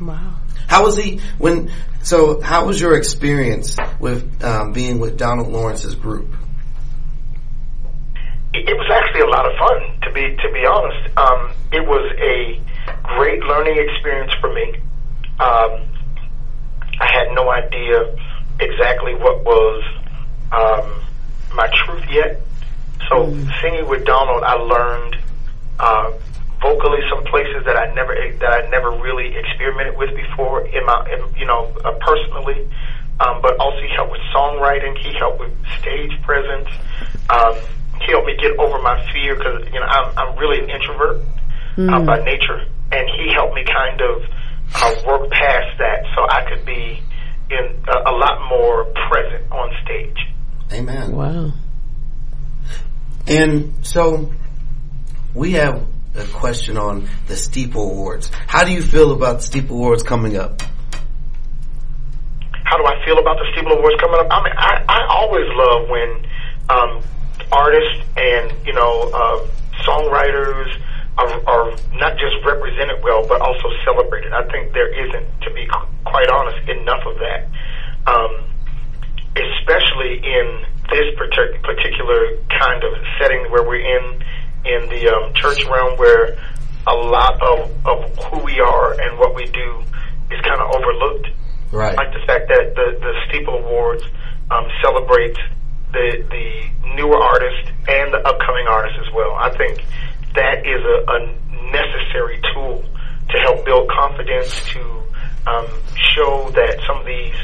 Wow. 0.00 0.36
How 0.66 0.84
was 0.84 0.96
he 0.96 1.20
when? 1.38 1.70
So, 2.02 2.40
how 2.40 2.66
was 2.66 2.80
your 2.80 2.96
experience 2.96 3.76
with 3.98 4.42
um, 4.44 4.72
being 4.72 4.98
with 4.98 5.16
Donald 5.16 5.48
Lawrence's 5.48 5.94
group? 5.94 6.34
It, 8.54 8.74
was 8.74 8.90
actually 8.90 9.20
a 9.20 9.26
lot 9.26 9.44
of 9.44 9.58
fun, 9.58 10.00
to 10.02 10.12
be 10.12 10.36
to 10.36 10.52
be 10.52 10.64
honest. 10.64 11.18
Um, 11.18 11.52
it 11.72 11.86
was 11.86 12.12
a 12.18 12.60
great 13.02 13.42
learning 13.42 13.78
experience 13.78 14.32
for 14.40 14.52
me. 14.52 14.74
Um, 15.38 15.86
I 16.98 17.10
had 17.12 17.34
no 17.34 17.50
idea 17.50 18.16
exactly 18.60 19.14
what 19.14 19.44
was 19.44 19.84
um, 20.52 21.04
my 21.54 21.68
truth 21.84 22.04
yet. 22.10 22.40
So 23.08 23.30
singing 23.60 23.86
with 23.88 24.04
Donald, 24.04 24.42
I 24.42 24.54
learned 24.54 25.16
uh, 25.78 26.12
vocally 26.66 26.98
some 27.08 27.22
places 27.24 27.62
that 27.64 27.76
I 27.76 27.94
never 27.94 28.14
that 28.40 28.52
I 28.52 28.68
never 28.68 28.90
really 28.90 29.36
experimented 29.36 29.96
with 29.96 30.10
before 30.14 30.66
in 30.66 30.84
my 30.84 31.06
in, 31.12 31.20
you 31.38 31.46
know 31.46 31.72
uh, 31.84 31.92
personally. 32.02 32.68
Um, 33.18 33.40
but 33.40 33.56
also 33.58 33.80
he 33.80 33.88
helped 33.96 34.12
with 34.12 34.20
songwriting. 34.34 34.98
He 34.98 35.14
helped 35.16 35.40
with 35.40 35.52
stage 35.80 36.12
presence. 36.22 36.68
Um, 37.30 37.56
he 38.02 38.12
helped 38.12 38.26
me 38.26 38.36
get 38.36 38.58
over 38.58 38.78
my 38.82 39.00
fear 39.12 39.36
because 39.36 39.64
you 39.72 39.80
know 39.80 39.86
I'm 39.86 40.18
I'm 40.18 40.38
really 40.38 40.58
an 40.64 40.70
introvert 40.70 41.22
uh, 41.78 42.04
by 42.04 42.18
nature, 42.24 42.66
and 42.92 43.08
he 43.16 43.32
helped 43.32 43.54
me 43.54 43.64
kind 43.64 44.00
of 44.00 44.22
uh, 44.74 44.94
work 45.06 45.30
past 45.30 45.78
that 45.78 46.04
so 46.14 46.26
I 46.28 46.44
could 46.48 46.66
be 46.66 47.00
in 47.48 47.84
a, 47.88 48.10
a 48.10 48.12
lot 48.12 48.48
more 48.50 48.84
present 49.08 49.50
on 49.52 49.72
stage. 49.84 50.18
Amen. 50.72 51.14
Wow. 51.14 51.52
And 53.28 53.74
so 53.84 54.32
we 55.34 55.52
have 55.52 55.86
a 56.16 56.26
question 56.26 56.76
on 56.76 57.08
the 57.26 57.36
Steeple 57.36 57.90
Awards. 57.90 58.30
How 58.46 58.64
do 58.64 58.72
you 58.72 58.82
feel 58.82 59.12
about 59.12 59.36
the 59.36 59.42
Steeple 59.42 59.76
Awards 59.76 60.02
coming 60.02 60.36
up? 60.36 60.62
how 62.66 62.76
do 62.76 62.84
I 62.84 62.98
feel 63.06 63.18
about 63.18 63.38
the 63.38 63.46
Steeple 63.54 63.72
Awards 63.78 63.94
coming 64.02 64.18
up? 64.18 64.26
I 64.28 64.42
mean, 64.42 64.54
I, 64.58 64.84
I 64.88 65.06
always 65.06 65.46
love 65.54 65.88
when 65.88 66.10
um, 66.68 66.92
artists 67.52 68.02
and 68.16 68.52
you 68.66 68.74
know 68.74 69.06
uh, 69.14 69.46
songwriters 69.86 70.74
are, 71.16 71.30
are 71.46 71.70
not 71.94 72.18
just 72.18 72.36
represented 72.44 73.02
well, 73.02 73.24
but 73.26 73.40
also 73.40 73.70
celebrated. 73.84 74.32
I 74.32 74.44
think 74.50 74.74
there 74.74 74.90
isn't, 74.90 75.26
to 75.42 75.50
be 75.54 75.64
qu- 75.66 75.88
quite 76.04 76.28
honest, 76.28 76.68
enough 76.68 77.06
of 77.06 77.16
that, 77.22 77.48
um, 78.04 78.44
especially 79.32 80.20
in 80.20 80.66
this 80.90 81.14
partic- 81.16 81.62
particular 81.62 82.36
kind 82.50 82.82
of 82.82 82.92
setting 83.18 83.48
where 83.50 83.62
we're 83.62 83.80
in 83.80 84.22
in 84.66 84.88
the 84.88 85.08
um, 85.08 85.32
church 85.34 85.64
realm, 85.66 85.96
where 85.98 86.38
a 86.86 86.94
lot 86.94 87.40
of 87.42 87.70
of 87.86 88.24
who 88.26 88.44
we 88.44 88.60
are 88.60 88.98
and 89.00 89.18
what 89.18 89.34
we 89.34 89.46
do 89.46 89.82
is 90.30 90.40
kind 90.42 90.60
of 90.60 90.74
overlooked 90.74 91.28
Right. 91.72 91.96
like 91.96 92.12
the 92.12 92.24
fact 92.26 92.48
that 92.48 92.74
the, 92.74 92.96
the 93.00 93.12
Steeple 93.28 93.54
Awards 93.54 94.04
um, 94.50 94.68
celebrates 94.82 95.38
the 95.92 96.24
the 96.30 96.94
newer 96.94 97.18
artists 97.18 97.70
and 97.88 98.14
the 98.14 98.18
upcoming 98.26 98.66
artists 98.68 98.98
as 99.06 99.12
well. 99.12 99.34
I 99.34 99.50
think 99.56 99.84
that 100.34 100.64
is 100.64 100.82
a, 100.84 100.96
a 101.10 101.18
necessary 101.72 102.40
tool 102.54 102.84
to 103.30 103.38
help 103.38 103.64
build 103.64 103.90
confidence, 103.90 104.62
to 104.70 104.80
um, 105.46 105.66
show 106.14 106.48
that 106.54 106.78
some 106.86 107.00
of 107.00 107.06
these, 107.06 107.34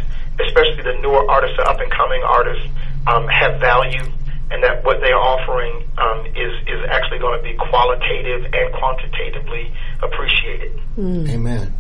especially 0.41 0.83
the 0.83 0.97
newer 1.02 1.29
artists, 1.29 1.57
the 1.57 1.64
up 1.69 1.81
and 1.81 1.91
coming 1.91 2.23
artists, 2.23 2.67
um, 3.09 3.26
have 3.26 3.61
value. 3.61 4.05
And 4.51 4.63
that 4.65 4.85
what 4.85 4.99
they're 5.01 5.17
offering 5.17 5.89
um, 5.97 6.27
is 6.27 6.53
is 6.69 6.81
actually 6.91 7.19
going 7.19 7.39
to 7.39 7.43
be 7.43 7.57
qualitative 7.57 8.45
and 8.53 8.73
quantitatively 8.75 9.73
appreciated. 10.03 10.79
Amen. 10.99 11.73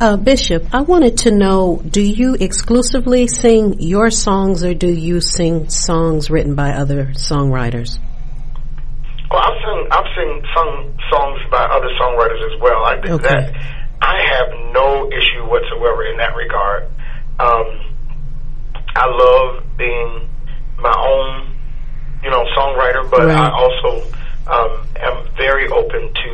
Uh, 0.00 0.16
Bishop, 0.16 0.74
I 0.74 0.80
wanted 0.80 1.18
to 1.18 1.30
know, 1.30 1.82
do 1.86 2.00
you 2.00 2.34
exclusively 2.40 3.26
sing 3.26 3.80
your 3.80 4.08
songs 4.10 4.64
or 4.64 4.72
do 4.72 4.88
you 4.88 5.20
sing 5.20 5.68
songs 5.68 6.30
written 6.30 6.54
by 6.54 6.70
other 6.70 7.12
songwriters? 7.12 7.98
Well, 9.30 9.40
I've 9.40 9.60
sung 9.62 9.86
I've 9.92 10.06
sung 10.16 10.42
sung 10.56 10.98
songs 11.12 11.40
by 11.50 11.64
other 11.64 11.88
songwriters 12.00 12.54
as 12.54 12.60
well. 12.60 12.84
I 12.84 12.94
think 13.00 13.10
Okay. 13.10 13.28
that 13.28 13.54
I 14.00 14.16
have 14.32 14.48
no 14.72 15.06
issue 15.12 15.44
whatsoever 15.48 16.04
in 16.06 16.16
that 16.16 16.34
regard. 16.34 16.84
Um, 17.38 17.94
I 18.96 19.06
love 19.06 19.64
being 19.76 20.28
my 20.82 20.94
own, 20.96 21.56
you 22.22 22.30
know, 22.30 22.44
songwriter, 22.56 23.08
but 23.10 23.26
Right. 23.26 23.36
I 23.36 23.50
also 23.50 24.06
um, 24.46 24.86
am 25.00 25.28
very 25.36 25.68
open 25.68 26.12
to 26.12 26.30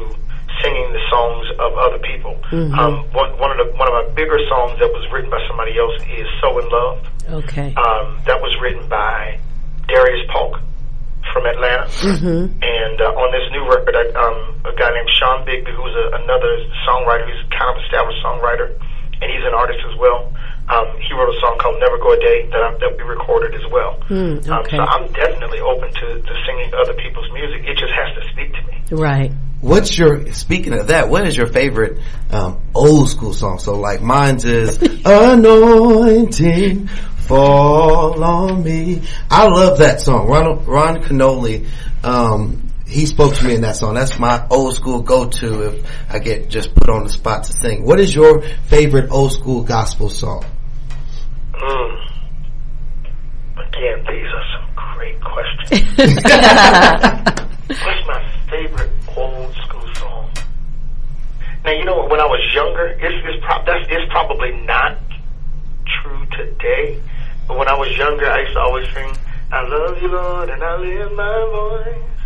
singing 0.63 0.93
the 0.93 1.03
songs 1.11 1.47
of 1.59 1.77
other 1.77 1.99
people. 1.99 2.33
Um, 2.79 3.05
one, 3.13 3.31
one 3.39 3.51
of 3.53 3.59
the 3.59 3.77
one 3.77 3.89
of 3.89 3.95
my 3.95 4.07
bigger 4.15 4.39
songs 4.49 4.79
that 4.81 4.89
was 4.93 5.05
written 5.13 5.31
by 5.31 5.41
somebody 5.49 5.77
else 5.79 5.93
is 6.09 6.27
"So 6.41 6.59
in 6.59 6.69
Love." 6.69 6.99
Okay. 7.45 7.75
Um, 7.75 8.21
that 8.25 8.41
was 8.41 8.57
written 8.61 8.89
by 8.89 9.39
Darius 9.89 10.27
Paulk 10.33 10.61
from 11.35 11.45
Atlanta. 11.47 11.85
Mm-hmm. 11.91 12.63
And 12.63 12.97
uh, 13.03 13.13
on 13.21 13.29
this 13.35 13.45
new 13.53 13.69
record, 13.69 13.95
I, 13.99 14.07
um, 14.17 14.63
a 14.65 14.73
guy 14.79 14.91
named 14.95 15.11
Sean 15.19 15.45
Bigby, 15.45 15.69
who's 15.75 15.93
a, 15.93 16.23
another 16.23 16.53
songwriter, 16.89 17.27
who's 17.29 17.45
kind 17.53 17.69
of 17.77 17.83
established 17.85 18.23
songwriter, 18.25 18.73
and 19.21 19.31
he's 19.31 19.45
an 19.45 19.55
artist 19.55 19.81
as 19.91 19.97
well. 19.99 20.33
Um, 20.69 20.99
he 20.99 21.15
wrote 21.15 21.31
a 21.31 21.41
song 21.41 21.57
called 21.59 21.79
"Never 21.79 21.99
Go 21.99 22.13
a 22.13 22.19
Day" 22.19 22.49
that, 22.51 22.63
I, 22.63 22.73
that 22.79 22.97
we 22.97 23.05
recorded 23.05 23.55
as 23.55 23.71
well. 23.71 24.03
Um, 24.11 24.39
okay. 24.39 24.77
so 24.77 24.83
I'm 24.83 25.13
definitely 25.13 25.61
open 25.61 25.93
to, 25.93 26.23
to 26.23 26.35
singing 26.47 26.73
other 26.75 26.95
people's 26.95 27.31
music. 27.33 27.63
It 27.65 27.79
just 27.79 27.93
has 27.93 28.15
to 28.17 28.31
speak 28.33 28.53
to 28.53 28.63
me. 28.67 28.83
Right. 28.91 29.33
What's 29.61 29.97
your 29.97 30.33
speaking 30.33 30.73
of 30.75 30.89
that? 30.89 31.09
What 31.09 31.27
is 31.27 31.37
your 31.37 31.47
favorite 31.47 31.99
um, 32.31 32.61
old 32.75 33.09
school 33.09 33.33
song? 33.33 33.59
So 33.59 33.79
like 33.79 34.03
mine's 34.03 34.45
is 34.45 34.77
"Anointing 35.05 36.89
Fall 36.89 38.23
on 38.23 38.63
Me." 38.63 39.03
I 39.31 39.49
love 39.49 39.79
that 39.79 40.01
song. 40.01 40.29
Ron 40.29 40.65
Ron 40.67 41.03
Kenoly, 41.03 41.69
um, 42.05 42.66
he 42.87 43.05
spoke 43.07 43.35
to 43.35 43.45
me 43.45 43.55
in 43.55 43.63
that 43.63 43.77
song. 43.77 43.95
That's 43.95 44.19
my 44.19 44.47
old 44.49 44.75
school 44.75 45.03
go 45.03 45.29
to 45.29 45.63
if 45.69 45.91
I 46.09 46.19
get 46.21 46.49
just 46.49 46.75
put 46.75 46.89
on 46.89 47.05
the 47.05 47.11
spot 47.11 47.45
to 47.45 47.53
sing. 47.53 47.85
What 47.85 47.99
is 47.99 48.15
your 48.15 48.43
favorite 48.43 49.11
old 49.11 49.33
school 49.33 49.63
gospel 49.63 50.09
song? 50.09 50.45
Mm. 51.53 52.11
Again, 53.57 54.07
these 54.09 54.27
are 54.33 54.45
some 54.55 54.71
great 54.95 55.21
questions. 55.21 55.99
What's 57.85 58.07
my 58.07 58.33
favorite 58.49 58.93
old 59.17 59.55
school 59.55 59.95
song? 59.95 60.31
Now 61.65 61.73
you 61.73 61.85
know 61.85 61.97
what? 61.97 62.11
When 62.11 62.21
I 62.21 62.27
was 62.27 62.55
younger, 62.55 62.87
it's 62.87 63.27
it's, 63.27 63.45
pro- 63.45 63.65
that's, 63.65 63.85
it's 63.91 64.13
probably 64.13 64.53
not 64.65 64.97
true 66.03 66.27
today. 66.37 67.03
But 67.49 67.59
when 67.59 67.69
I 67.69 67.75
was 67.75 67.97
younger, 67.97 68.31
I 68.31 68.43
used 68.43 68.53
to 68.55 68.61
always 68.61 68.87
sing, 68.95 69.13
"I 69.51 69.67
love 69.67 70.01
you, 70.01 70.09
Lord, 70.09 70.51
and 70.51 70.63
I 70.63 70.77
lift 70.77 71.13
my 71.15 71.39
voice 71.51 72.17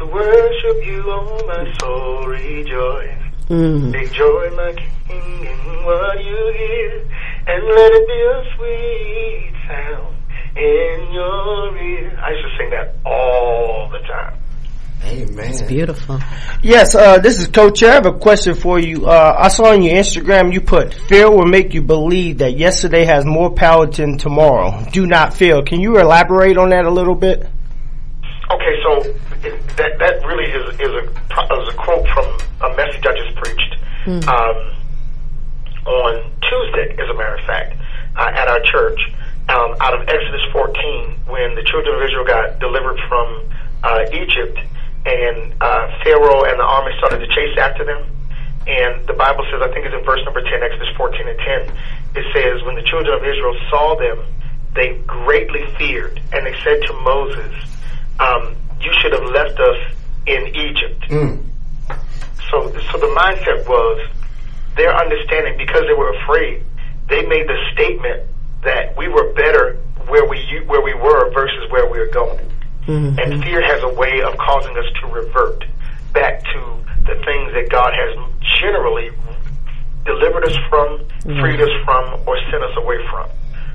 to 0.00 0.06
worship 0.06 0.84
you, 0.84 1.04
oh 1.06 1.44
my 1.46 1.72
soul 1.78 2.26
rejoice." 2.26 3.20
Mm. 3.48 3.92
Take 3.92 4.12
joy, 4.12 4.50
my 4.56 4.72
King, 5.08 5.46
in 5.46 5.84
what 5.84 6.24
you 6.24 6.52
hear, 6.56 7.00
and 7.46 7.64
let 7.66 7.92
it 7.92 8.06
be 8.06 8.20
a 8.22 8.56
sweet 8.56 9.52
sound 9.66 10.16
in 10.56 11.12
your 11.12 11.76
ear. 11.76 12.18
I 12.22 12.30
used 12.30 12.44
to 12.44 12.50
sing 12.58 12.70
that 12.70 12.94
all 13.04 13.90
the 13.90 13.98
time. 14.06 14.38
Amen. 15.02 15.50
It's 15.50 15.62
Beautiful. 15.62 16.20
Yes, 16.62 16.94
uh, 16.94 17.18
this 17.18 17.40
is 17.40 17.48
Coach. 17.48 17.82
I 17.82 17.94
have 17.94 18.06
a 18.06 18.12
question 18.12 18.54
for 18.54 18.78
you. 18.78 19.06
Uh, 19.06 19.34
I 19.38 19.48
saw 19.48 19.72
on 19.72 19.82
your 19.82 19.94
Instagram 19.96 20.52
you 20.52 20.60
put 20.60 20.94
fear 20.94 21.30
will 21.30 21.46
make 21.46 21.74
you 21.74 21.82
believe 21.82 22.38
that 22.38 22.56
yesterday 22.56 23.04
has 23.04 23.24
more 23.24 23.50
power 23.50 23.86
than 23.86 24.18
tomorrow. 24.18 24.84
Do 24.92 25.06
not 25.06 25.34
fear. 25.34 25.62
Can 25.62 25.80
you 25.80 25.98
elaborate 25.98 26.56
on 26.56 26.70
that 26.70 26.84
a 26.84 26.90
little 26.90 27.14
bit? 27.14 27.48
Okay, 28.50 28.82
so 28.82 29.02
that 29.76 29.98
that 29.98 30.26
really 30.26 30.50
is 30.50 30.74
is 30.80 30.90
a 30.90 31.04
is 31.04 31.68
a 31.68 31.76
quote 31.76 32.06
from 32.08 32.26
a 32.60 32.76
message 32.76 33.06
I 33.06 33.14
just 33.16 33.36
preached 33.36 33.76
um, 34.06 34.74
on 35.86 36.32
Tuesday, 36.42 36.96
as 36.98 37.08
a 37.08 37.14
matter 37.14 37.36
of 37.36 37.44
fact, 37.44 37.76
uh, 38.16 38.30
at 38.34 38.48
our 38.48 38.60
church, 38.60 39.00
um, 39.48 39.76
out 39.80 39.94
of 39.94 40.08
Exodus 40.08 40.42
14, 40.52 41.16
when 41.26 41.54
the 41.54 41.62
children 41.62 41.94
of 41.94 42.02
Israel 42.02 42.24
got 42.24 42.58
delivered 42.58 42.98
from 43.08 43.44
uh, 43.82 44.04
Egypt, 44.12 44.58
and 45.06 45.54
uh, 45.60 46.02
Pharaoh 46.02 46.44
and 46.44 46.58
the 46.58 46.64
army 46.64 46.92
started 46.98 47.18
to 47.18 47.28
chase 47.28 47.56
after 47.58 47.84
them. 47.84 48.04
And 48.66 49.06
the 49.06 49.14
Bible 49.14 49.44
says, 49.50 49.62
I 49.62 49.72
think 49.72 49.86
it's 49.86 49.94
in 49.94 50.04
verse 50.04 50.20
number 50.24 50.42
10, 50.42 50.62
Exodus 50.62 50.88
14 50.96 51.28
and 51.28 51.38
10, 51.38 51.76
it 52.16 52.26
says, 52.34 52.62
When 52.64 52.74
the 52.74 52.82
children 52.82 53.16
of 53.16 53.24
Israel 53.24 53.56
saw 53.70 53.96
them, 53.96 54.24
they 54.74 54.98
greatly 55.06 55.66
feared, 55.78 56.20
and 56.32 56.46
they 56.46 56.54
said 56.62 56.82
to 56.86 56.92
Moses, 57.00 57.54
um, 58.20 58.54
You 58.80 58.92
should 59.00 59.12
have 59.12 59.24
left 59.24 59.58
us 59.58 59.78
in 60.26 60.46
Egypt. 60.54 61.00
Mm. 61.08 61.42
So, 62.50 62.70
so 62.92 62.98
the 62.98 63.12
mindset 63.16 63.66
was 63.68 64.08
their 64.76 64.94
understanding 64.94 65.56
because 65.56 65.82
they 65.86 65.94
were 65.94 66.12
afraid. 66.22 66.64
They 67.08 67.22
made 67.26 67.46
the 67.48 67.56
statement 67.72 68.22
that 68.62 68.96
we 68.96 69.08
were 69.08 69.32
better 69.32 69.74
where 70.08 70.24
we 70.24 70.38
where 70.66 70.80
we 70.80 70.94
were 70.94 71.30
versus 71.32 71.70
where 71.70 71.86
we 71.90 71.98
were 71.98 72.06
going. 72.12 72.40
Mhm. 72.86 73.18
And 73.22 73.42
fear 73.44 73.60
has 73.62 73.82
a 73.82 73.88
way 73.88 74.20
of 74.22 74.36
causing 74.38 74.76
us 74.76 74.86
to 75.00 75.06
revert. 75.08 75.64
back 76.12 76.42
to 76.42 76.60
the 77.06 77.14
things 77.24 77.52
that 77.52 77.68
God 77.70 77.92
has 77.94 78.18
generally 78.60 79.10
delivered 80.04 80.44
us 80.44 80.56
from, 80.68 80.98
freed 81.22 81.60
us 81.60 81.70
from, 81.84 82.20
or 82.26 82.36
sent 82.50 82.64
us 82.64 82.76
away 82.76 82.98
from. 83.10 83.28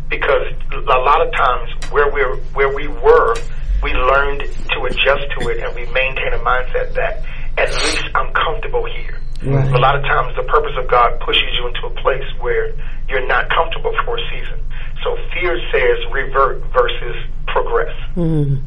Because 0.10 0.52
a 0.74 1.00
lot 1.00 1.26
of 1.26 1.32
times 1.34 1.70
where 1.92 2.10
we're 2.12 2.36
where 2.54 2.74
we 2.76 2.88
were, 2.90 3.36
we 3.82 3.94
learned 3.94 4.42
to 4.42 4.86
adjust 4.86 5.26
to 5.40 5.50
it, 5.50 5.64
and 5.64 5.76
we 5.76 5.86
maintain 5.92 6.34
a 6.34 6.40
mindset 6.40 6.94
that 6.96 7.24
at 7.58 7.70
least 7.74 8.06
I'm 8.16 8.34
comfortable 8.34 8.86
here. 8.86 9.20
Right. 9.44 9.72
A 9.74 9.78
lot 9.78 9.96
of 9.96 10.04
times, 10.04 10.36
the 10.36 10.44
purpose 10.44 10.74
of 10.78 10.88
God 10.88 11.20
pushes 11.20 11.50
you 11.60 11.68
into 11.68 11.88
a 11.88 12.02
place 12.02 12.26
where 12.40 12.74
you're 13.10 13.28
not 13.28 13.50
comfortable 13.50 13.94
for 14.06 14.18
a 14.18 14.22
season. 14.32 14.60
So 15.04 15.16
fear 15.34 15.60
says 15.72 15.98
revert 16.12 16.64
versus 16.74 17.16
progress. 17.48 17.96
Mm. 18.16 18.64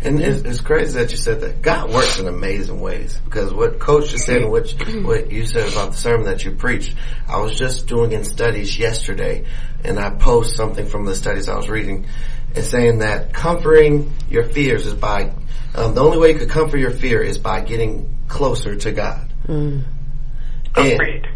And 0.00 0.20
it's, 0.20 0.42
it's 0.42 0.60
crazy 0.60 0.96
that 0.98 1.10
you 1.10 1.16
said 1.16 1.40
that. 1.40 1.60
God 1.60 1.90
works 1.90 2.20
in 2.20 2.28
amazing 2.28 2.80
ways 2.80 3.18
because 3.24 3.52
what 3.52 3.80
Coach 3.80 4.10
just 4.10 4.26
said 4.26 4.42
and 4.42 4.50
what, 4.50 4.70
what 5.02 5.32
you 5.32 5.44
said 5.44 5.72
about 5.72 5.90
the 5.90 5.96
sermon 5.96 6.26
that 6.26 6.44
you 6.44 6.52
preached, 6.52 6.94
I 7.26 7.40
was 7.40 7.58
just 7.58 7.88
doing 7.88 8.12
in 8.12 8.22
studies 8.22 8.78
yesterday 8.78 9.46
and 9.82 9.98
I 9.98 10.10
post 10.10 10.54
something 10.54 10.86
from 10.86 11.04
the 11.04 11.16
studies 11.16 11.48
I 11.48 11.56
was 11.56 11.68
reading 11.68 12.06
and 12.54 12.64
saying 12.64 12.98
that 13.00 13.32
comforting 13.32 14.12
your 14.30 14.44
fears 14.44 14.86
is 14.86 14.94
by, 14.94 15.32
um, 15.74 15.94
the 15.94 16.02
only 16.02 16.18
way 16.18 16.32
you 16.32 16.38
could 16.38 16.50
comfort 16.50 16.78
your 16.78 16.90
fear 16.90 17.22
is 17.22 17.38
by 17.38 17.60
getting 17.60 18.14
closer 18.28 18.74
to 18.76 18.92
God. 18.92 19.32
And, 20.76 20.92
Agreed. 20.94 21.26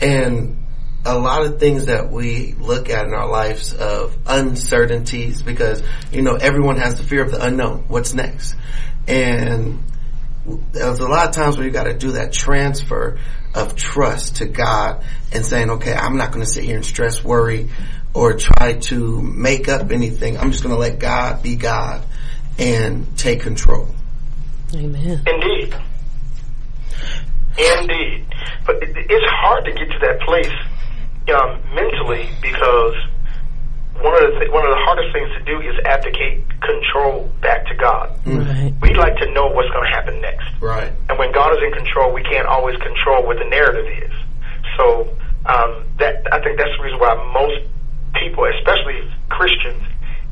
and 0.00 0.64
a 1.06 1.18
lot 1.18 1.44
of 1.44 1.58
things 1.60 1.86
that 1.86 2.10
we 2.10 2.54
look 2.54 2.88
at 2.88 3.06
in 3.06 3.12
our 3.12 3.28
lives 3.28 3.74
of 3.74 4.16
uncertainties 4.26 5.42
because, 5.42 5.82
you 6.10 6.22
know, 6.22 6.34
everyone 6.36 6.76
has 6.76 6.96
the 6.96 7.02
fear 7.02 7.22
of 7.22 7.30
the 7.30 7.44
unknown. 7.44 7.84
What's 7.88 8.14
next? 8.14 8.54
And 9.06 9.82
there's 10.72 11.00
a 11.00 11.08
lot 11.08 11.28
of 11.28 11.34
times 11.34 11.56
where 11.56 11.66
you 11.66 11.72
got 11.72 11.84
to 11.84 11.94
do 11.94 12.12
that 12.12 12.32
transfer 12.32 13.18
of 13.54 13.76
trust 13.76 14.36
to 14.36 14.46
God 14.46 15.04
and 15.32 15.44
saying, 15.44 15.70
okay, 15.70 15.94
I'm 15.94 16.16
not 16.16 16.32
going 16.32 16.44
to 16.44 16.50
sit 16.50 16.64
here 16.64 16.76
and 16.76 16.84
stress, 16.84 17.22
worry, 17.22 17.70
or 18.14 18.34
try 18.34 18.74
to 18.74 19.20
make 19.20 19.68
up 19.68 19.90
anything. 19.90 20.38
I'm 20.38 20.52
just 20.52 20.62
going 20.62 20.74
to 20.74 20.80
let 20.80 20.98
God 21.00 21.42
be 21.42 21.56
God 21.56 22.04
and 22.58 23.18
take 23.18 23.40
control. 23.40 23.88
Amen. 24.72 25.22
Indeed. 25.26 25.74
Indeed. 27.58 28.26
But 28.64 28.76
it's 28.80 29.30
hard 29.30 29.64
to 29.64 29.72
get 29.72 29.90
to 29.90 29.98
that 30.00 30.20
place 30.20 30.52
um, 31.34 31.60
mentally 31.74 32.28
because 32.40 32.94
one 34.00 34.14
of 34.14 34.32
the 34.32 34.38
th- 34.40 34.50
one 34.50 34.64
of 34.64 34.70
the 34.70 34.82
hardest 34.82 35.12
things 35.12 35.30
to 35.38 35.44
do 35.44 35.60
is 35.60 35.74
abdicate 35.84 36.42
control 36.60 37.30
back 37.40 37.66
to 37.66 37.74
God. 37.74 38.10
Right. 38.26 38.74
We'd 38.82 38.96
like 38.96 39.16
to 39.18 39.30
know 39.32 39.46
what's 39.46 39.70
going 39.70 39.84
to 39.84 39.90
happen 39.90 40.20
next. 40.20 40.46
Right. 40.60 40.92
And 41.08 41.18
when 41.18 41.32
God 41.32 41.52
is 41.52 41.62
in 41.62 41.72
control, 41.72 42.12
we 42.12 42.22
can't 42.22 42.46
always 42.46 42.76
control 42.78 43.24
what 43.26 43.38
the 43.38 43.44
narrative 43.44 43.86
is. 43.86 44.12
So 44.76 45.16
um, 45.46 45.84
that 45.98 46.26
I 46.32 46.42
think 46.42 46.58
that's 46.58 46.74
the 46.76 46.82
reason 46.82 46.98
why 46.98 47.14
most 47.32 47.70
people, 48.20 48.44
especially 48.58 49.10
Christians, 49.28 49.82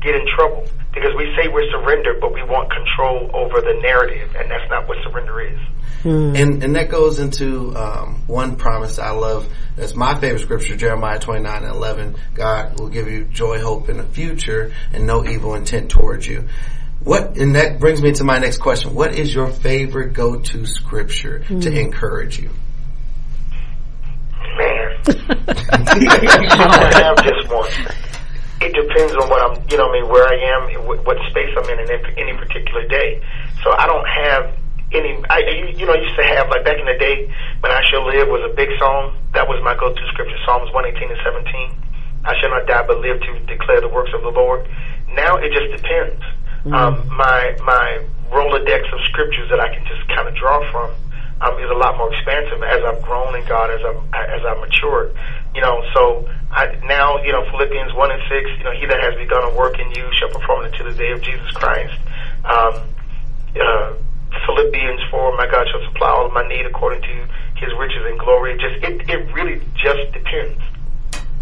get 0.01 0.15
in 0.15 0.25
trouble 0.35 0.67
because 0.93 1.15
we 1.15 1.33
say 1.35 1.47
we're 1.47 1.69
surrendered, 1.71 2.19
but 2.21 2.33
we 2.33 2.43
want 2.43 2.71
control 2.71 3.31
over 3.33 3.61
the 3.61 3.79
narrative, 3.81 4.35
and 4.35 4.49
that's 4.51 4.69
not 4.69 4.87
what 4.87 4.97
surrender 5.03 5.41
is. 5.41 5.59
And 6.05 6.63
and 6.63 6.75
that 6.75 6.89
goes 6.89 7.19
into 7.19 7.73
um, 7.75 8.23
one 8.27 8.57
promise 8.57 8.99
I 8.99 9.11
love. 9.11 9.47
That's 9.77 9.95
my 9.95 10.19
favorite 10.19 10.41
scripture, 10.41 10.75
Jeremiah 10.75 11.17
twenty 11.19 11.43
nine 11.43 11.63
and 11.63 11.73
eleven. 11.73 12.15
God 12.33 12.77
will 12.79 12.89
give 12.89 13.09
you 13.09 13.23
joy, 13.23 13.59
hope 13.61 13.87
in 13.87 13.97
the 13.97 14.03
future, 14.03 14.73
and 14.91 15.07
no 15.07 15.25
evil 15.25 15.55
intent 15.55 15.91
towards 15.91 16.27
you. 16.27 16.49
What 17.03 17.37
and 17.37 17.55
that 17.55 17.79
brings 17.79 18.01
me 18.01 18.11
to 18.13 18.23
my 18.25 18.37
next 18.37 18.57
question. 18.57 18.93
What 18.93 19.17
is 19.17 19.33
your 19.33 19.47
favorite 19.47 20.13
go 20.13 20.39
to 20.39 20.65
scripture 20.65 21.39
to 21.39 21.79
encourage 21.79 22.37
you? 22.37 22.49
Have 25.83 27.17
just 27.23 27.49
one. 27.51 27.69
It 28.61 28.71
depends 28.73 29.13
on 29.19 29.29
what 29.29 29.41
I'm, 29.43 29.59
you 29.69 29.77
know, 29.77 29.89
I 29.89 29.93
mean, 29.99 30.07
where 30.07 30.25
I 30.27 30.35
am, 30.55 30.69
what, 30.87 31.17
space 31.29 31.51
I'm 31.57 31.69
in 31.69 31.79
in 31.79 31.91
any- 31.91 32.21
any 32.21 32.37
particular 32.37 32.87
day. 32.87 33.21
So 33.63 33.71
I 33.71 33.85
don't 33.87 34.07
have 34.07 34.55
any. 34.93 35.19
I, 35.29 35.39
you, 35.39 35.67
you 35.75 35.85
know, 35.85 35.93
I 35.93 35.97
used 35.99 36.15
to 36.15 36.23
have 36.23 36.49
like 36.49 36.63
back 36.63 36.79
in 36.79 36.85
the 36.85 36.97
day 36.97 37.27
when 37.59 37.71
I 37.71 37.81
Shall 37.89 38.05
Live 38.07 38.27
was 38.29 38.49
a 38.49 38.53
big 38.55 38.69
song. 38.79 39.15
That 39.33 39.47
was 39.47 39.61
my 39.63 39.75
go-to 39.75 40.07
scripture, 40.07 40.37
Psalms 40.45 40.71
118 40.71 41.11
and 41.11 41.19
17. 41.23 41.75
I 42.25 42.39
shall 42.39 42.51
not 42.51 42.65
die, 42.67 42.83
but 42.87 42.99
live 42.99 43.19
to 43.19 43.39
declare 43.47 43.81
the 43.81 43.89
works 43.89 44.11
of 44.13 44.21
the 44.21 44.29
Lord. 44.31 44.65
Now 45.13 45.35
it 45.37 45.51
just 45.51 45.71
depends. 45.75 46.23
Um, 46.71 47.07
my 47.09 47.55
my 47.65 47.99
Rolodex 48.31 48.87
of 48.93 49.01
scriptures 49.11 49.49
that 49.49 49.59
I 49.59 49.67
can 49.75 49.85
just 49.85 50.07
kind 50.15 50.27
of 50.29 50.35
draw 50.35 50.63
from 50.71 50.89
um, 51.41 51.59
is 51.59 51.69
a 51.69 51.73
lot 51.73 51.97
more 51.97 52.13
expansive 52.13 52.61
as 52.63 52.83
I've 52.83 53.01
grown 53.01 53.35
in 53.35 53.45
God, 53.45 53.71
as 53.71 53.81
I'm 53.85 53.97
as 54.13 54.45
I've 54.45 54.59
matured. 54.59 55.15
You 55.55 55.61
know, 55.61 55.83
so 55.93 56.29
I, 56.51 56.75
now 56.85 57.21
you 57.23 57.31
know 57.31 57.43
Philippians 57.51 57.93
one 57.93 58.11
and 58.11 58.21
six. 58.29 58.49
You 58.57 58.63
know, 58.63 58.71
he 58.71 58.85
that 58.85 59.01
has 59.01 59.15
begun 59.15 59.43
a 59.43 59.53
work 59.55 59.79
in 59.79 59.89
you 59.91 60.09
shall 60.19 60.29
perform 60.29 60.65
it 60.65 60.73
to 60.77 60.83
the 60.83 60.93
day 60.93 61.11
of 61.11 61.21
Jesus 61.21 61.49
Christ. 61.51 61.97
Um, 62.45 62.89
uh, 63.59 63.93
Philippians 64.45 65.01
four, 65.11 65.35
my 65.37 65.47
God 65.47 65.67
shall 65.71 65.83
supply 65.91 66.09
all 66.09 66.25
of 66.25 66.33
my 66.33 66.47
need 66.47 66.65
according 66.65 67.01
to 67.01 67.15
His 67.55 67.71
riches 67.77 68.03
and 68.05 68.19
glory. 68.19 68.53
It 68.53 68.59
just 68.59 68.77
it 68.83 69.09
it 69.09 69.33
really 69.33 69.61
just 69.77 70.11
depends. 70.13 70.59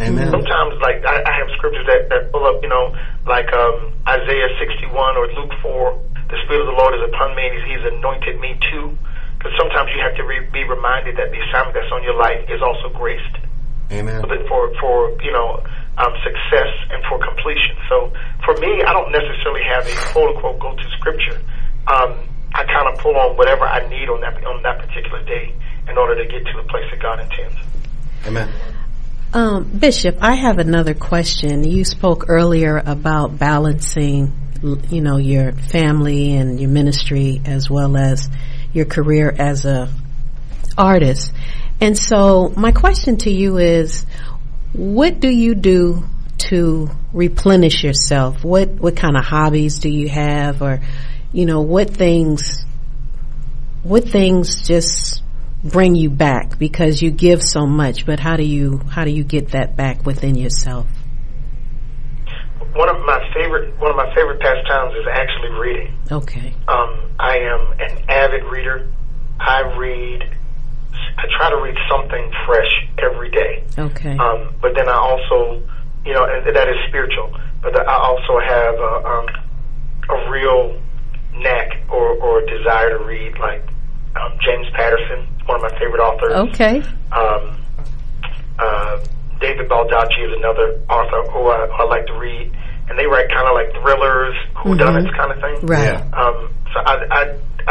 Amen. 0.02 0.32
Sometimes, 0.32 0.82
like 0.82 1.06
I, 1.06 1.22
I 1.22 1.34
have 1.40 1.48
scriptures 1.58 1.86
that 1.88 2.10
that 2.10 2.32
pull 2.32 2.46
up, 2.46 2.62
you 2.64 2.70
know, 2.70 2.96
like 3.26 3.52
um, 3.54 3.94
Isaiah 4.08 4.50
sixty 4.60 4.88
one 4.88 5.16
or 5.16 5.28
Luke 5.34 5.54
four. 5.62 6.02
The 6.30 6.38
Spirit 6.46 6.62
of 6.62 6.68
the 6.68 6.80
Lord 6.80 6.96
is 6.96 7.04
upon 7.08 7.36
me; 7.36 7.44
and 7.48 7.64
He's 7.70 7.86
anointed 7.86 8.40
me 8.40 8.58
too. 8.72 8.98
Because 9.42 9.58
sometimes 9.58 9.90
you 9.90 9.98
have 10.06 10.14
to 10.22 10.24
re- 10.24 10.46
be 10.54 10.62
reminded 10.70 11.18
that 11.18 11.34
the 11.34 11.42
assignment 11.50 11.74
that's 11.74 11.90
on 11.90 12.06
your 12.06 12.14
life 12.14 12.46
is 12.46 12.62
also 12.62 12.94
graced 12.94 13.42
Amen. 13.90 14.22
for 14.22 14.30
for, 14.46 14.70
for 14.78 14.96
you 15.26 15.34
know 15.34 15.66
um, 15.98 16.14
success 16.22 16.70
and 16.94 17.02
for 17.10 17.18
completion. 17.18 17.74
So 17.90 18.14
for 18.46 18.54
me, 18.62 18.86
I 18.86 18.94
don't 18.94 19.10
necessarily 19.10 19.66
have 19.66 19.90
a 19.90 19.96
quote 20.14 20.36
unquote 20.36 20.60
go 20.62 20.76
to 20.78 20.86
scripture. 21.02 21.42
Um, 21.90 22.22
I 22.54 22.70
kind 22.70 22.86
of 22.94 23.02
pull 23.02 23.18
on 23.18 23.36
whatever 23.36 23.66
I 23.66 23.82
need 23.90 24.10
on 24.14 24.22
that 24.22 24.38
on 24.46 24.62
that 24.62 24.78
particular 24.78 25.26
day 25.26 25.56
in 25.90 25.98
order 25.98 26.22
to 26.22 26.30
get 26.30 26.46
to 26.46 26.62
the 26.62 26.68
place 26.70 26.86
that 26.92 27.02
God 27.02 27.20
intends. 27.20 27.58
Amen. 28.28 28.54
Um, 29.34 29.64
Bishop, 29.64 30.18
I 30.22 30.36
have 30.36 30.60
another 30.60 30.94
question. 30.94 31.64
You 31.64 31.86
spoke 31.86 32.26
earlier 32.28 32.78
about 32.86 33.40
balancing, 33.40 34.34
you 34.62 35.02
know, 35.02 35.18
your 35.18 35.54
family 35.54 36.36
and 36.36 36.60
your 36.60 36.70
ministry 36.70 37.42
as 37.46 37.70
well 37.70 37.96
as 37.98 38.30
your 38.74 38.86
career 38.86 39.34
as 39.38 39.66
a 39.66 39.90
artist. 40.78 41.32
And 41.80 41.98
so 41.98 42.54
my 42.56 42.72
question 42.72 43.18
to 43.18 43.32
you 43.32 43.58
is, 43.58 44.06
what 44.74 45.20
do 45.20 45.30
you 45.30 45.56
do 45.56 46.04
to 46.50 46.90
replenish 47.14 47.84
yourself? 47.84 48.44
What, 48.44 48.70
what 48.70 48.96
kind 48.96 49.18
of 49.18 49.26
hobbies 49.26 49.80
do 49.80 49.90
you 49.90 50.10
have 50.10 50.62
or, 50.62 50.82
you 51.34 51.46
know, 51.46 51.62
what 51.62 51.90
things, 51.90 52.64
what 53.84 54.06
things 54.06 54.68
just 54.68 55.22
bring 55.64 55.96
you 55.96 56.10
back 56.10 56.58
because 56.58 57.02
you 57.02 57.12
give 57.12 57.44
so 57.44 57.66
much, 57.66 58.06
but 58.06 58.20
how 58.20 58.36
do 58.36 58.44
you, 58.44 58.80
how 58.90 59.04
do 59.04 59.12
you 59.12 59.24
get 59.24 59.50
that 59.52 59.76
back 59.76 60.06
within 60.06 60.36
yourself? 60.36 60.88
One 62.74 62.90
of 62.90 63.00
my 63.06 63.20
favorite 63.34 63.78
one 63.80 63.92
of 63.92 63.98
my 63.98 64.14
favorite 64.16 64.40
pastimes 64.40 64.94
is 64.96 65.08
actually 65.12 65.50
reading. 65.60 65.98
Okay. 66.12 66.54
Um, 66.68 67.12
I 67.20 67.38
am 67.38 67.74
an 67.80 68.10
avid 68.10 68.44
reader. 68.46 68.90
I 69.40 69.62
read. 69.78 70.38
I 71.18 71.26
try 71.38 71.50
to 71.50 71.58
read 71.58 71.76
something 71.90 72.32
fresh 72.46 72.88
every 72.98 73.30
day. 73.32 73.64
Okay. 73.78 74.18
Um, 74.18 74.56
but 74.62 74.74
then 74.76 74.88
I 74.88 74.96
also, 74.96 75.62
you 76.06 76.14
know, 76.14 76.24
and 76.26 76.56
that 76.56 76.70
is 76.70 76.76
spiritual. 76.88 77.38
But 77.62 77.78
I 77.88 77.94
also 77.94 78.40
have 78.40 78.76
a, 78.76 79.06
um, 79.06 79.28
a 80.10 80.32
real 80.32 80.82
knack 81.36 81.78
or, 81.90 82.14
or 82.18 82.42
desire 82.46 82.98
to 82.98 83.04
read, 83.06 83.38
like 83.40 83.64
um, 84.16 84.38
James 84.42 84.68
Patterson, 84.74 85.28
one 85.46 85.64
of 85.64 85.72
my 85.72 85.80
favorite 85.80 86.02
authors. 86.02 86.34
Okay. 86.54 86.84
Um, 87.12 87.62
uh, 88.60 89.04
David 89.40 89.70
Baldacci 89.70 90.26
is 90.26 90.38
another 90.38 90.82
author 90.90 91.30
who 91.32 91.48
I, 91.50 91.68
who 91.68 91.74
I 91.74 91.86
like 91.86 92.06
to 92.08 92.14
read, 92.14 92.52
and 92.92 93.00
they 93.00 93.08
write 93.08 93.32
kind 93.32 93.48
of 93.48 93.56
like 93.56 93.72
thrillers, 93.80 94.36
whodunits 94.60 95.08
Mhm. 95.08 95.16
kind 95.18 95.32
of 95.32 95.40
thing. 95.40 95.58
Right. 95.66 95.96
Yeah. 95.96 96.04
Um, 96.12 96.52
so 96.76 96.80
I, 96.84 96.94
I 97.10 97.22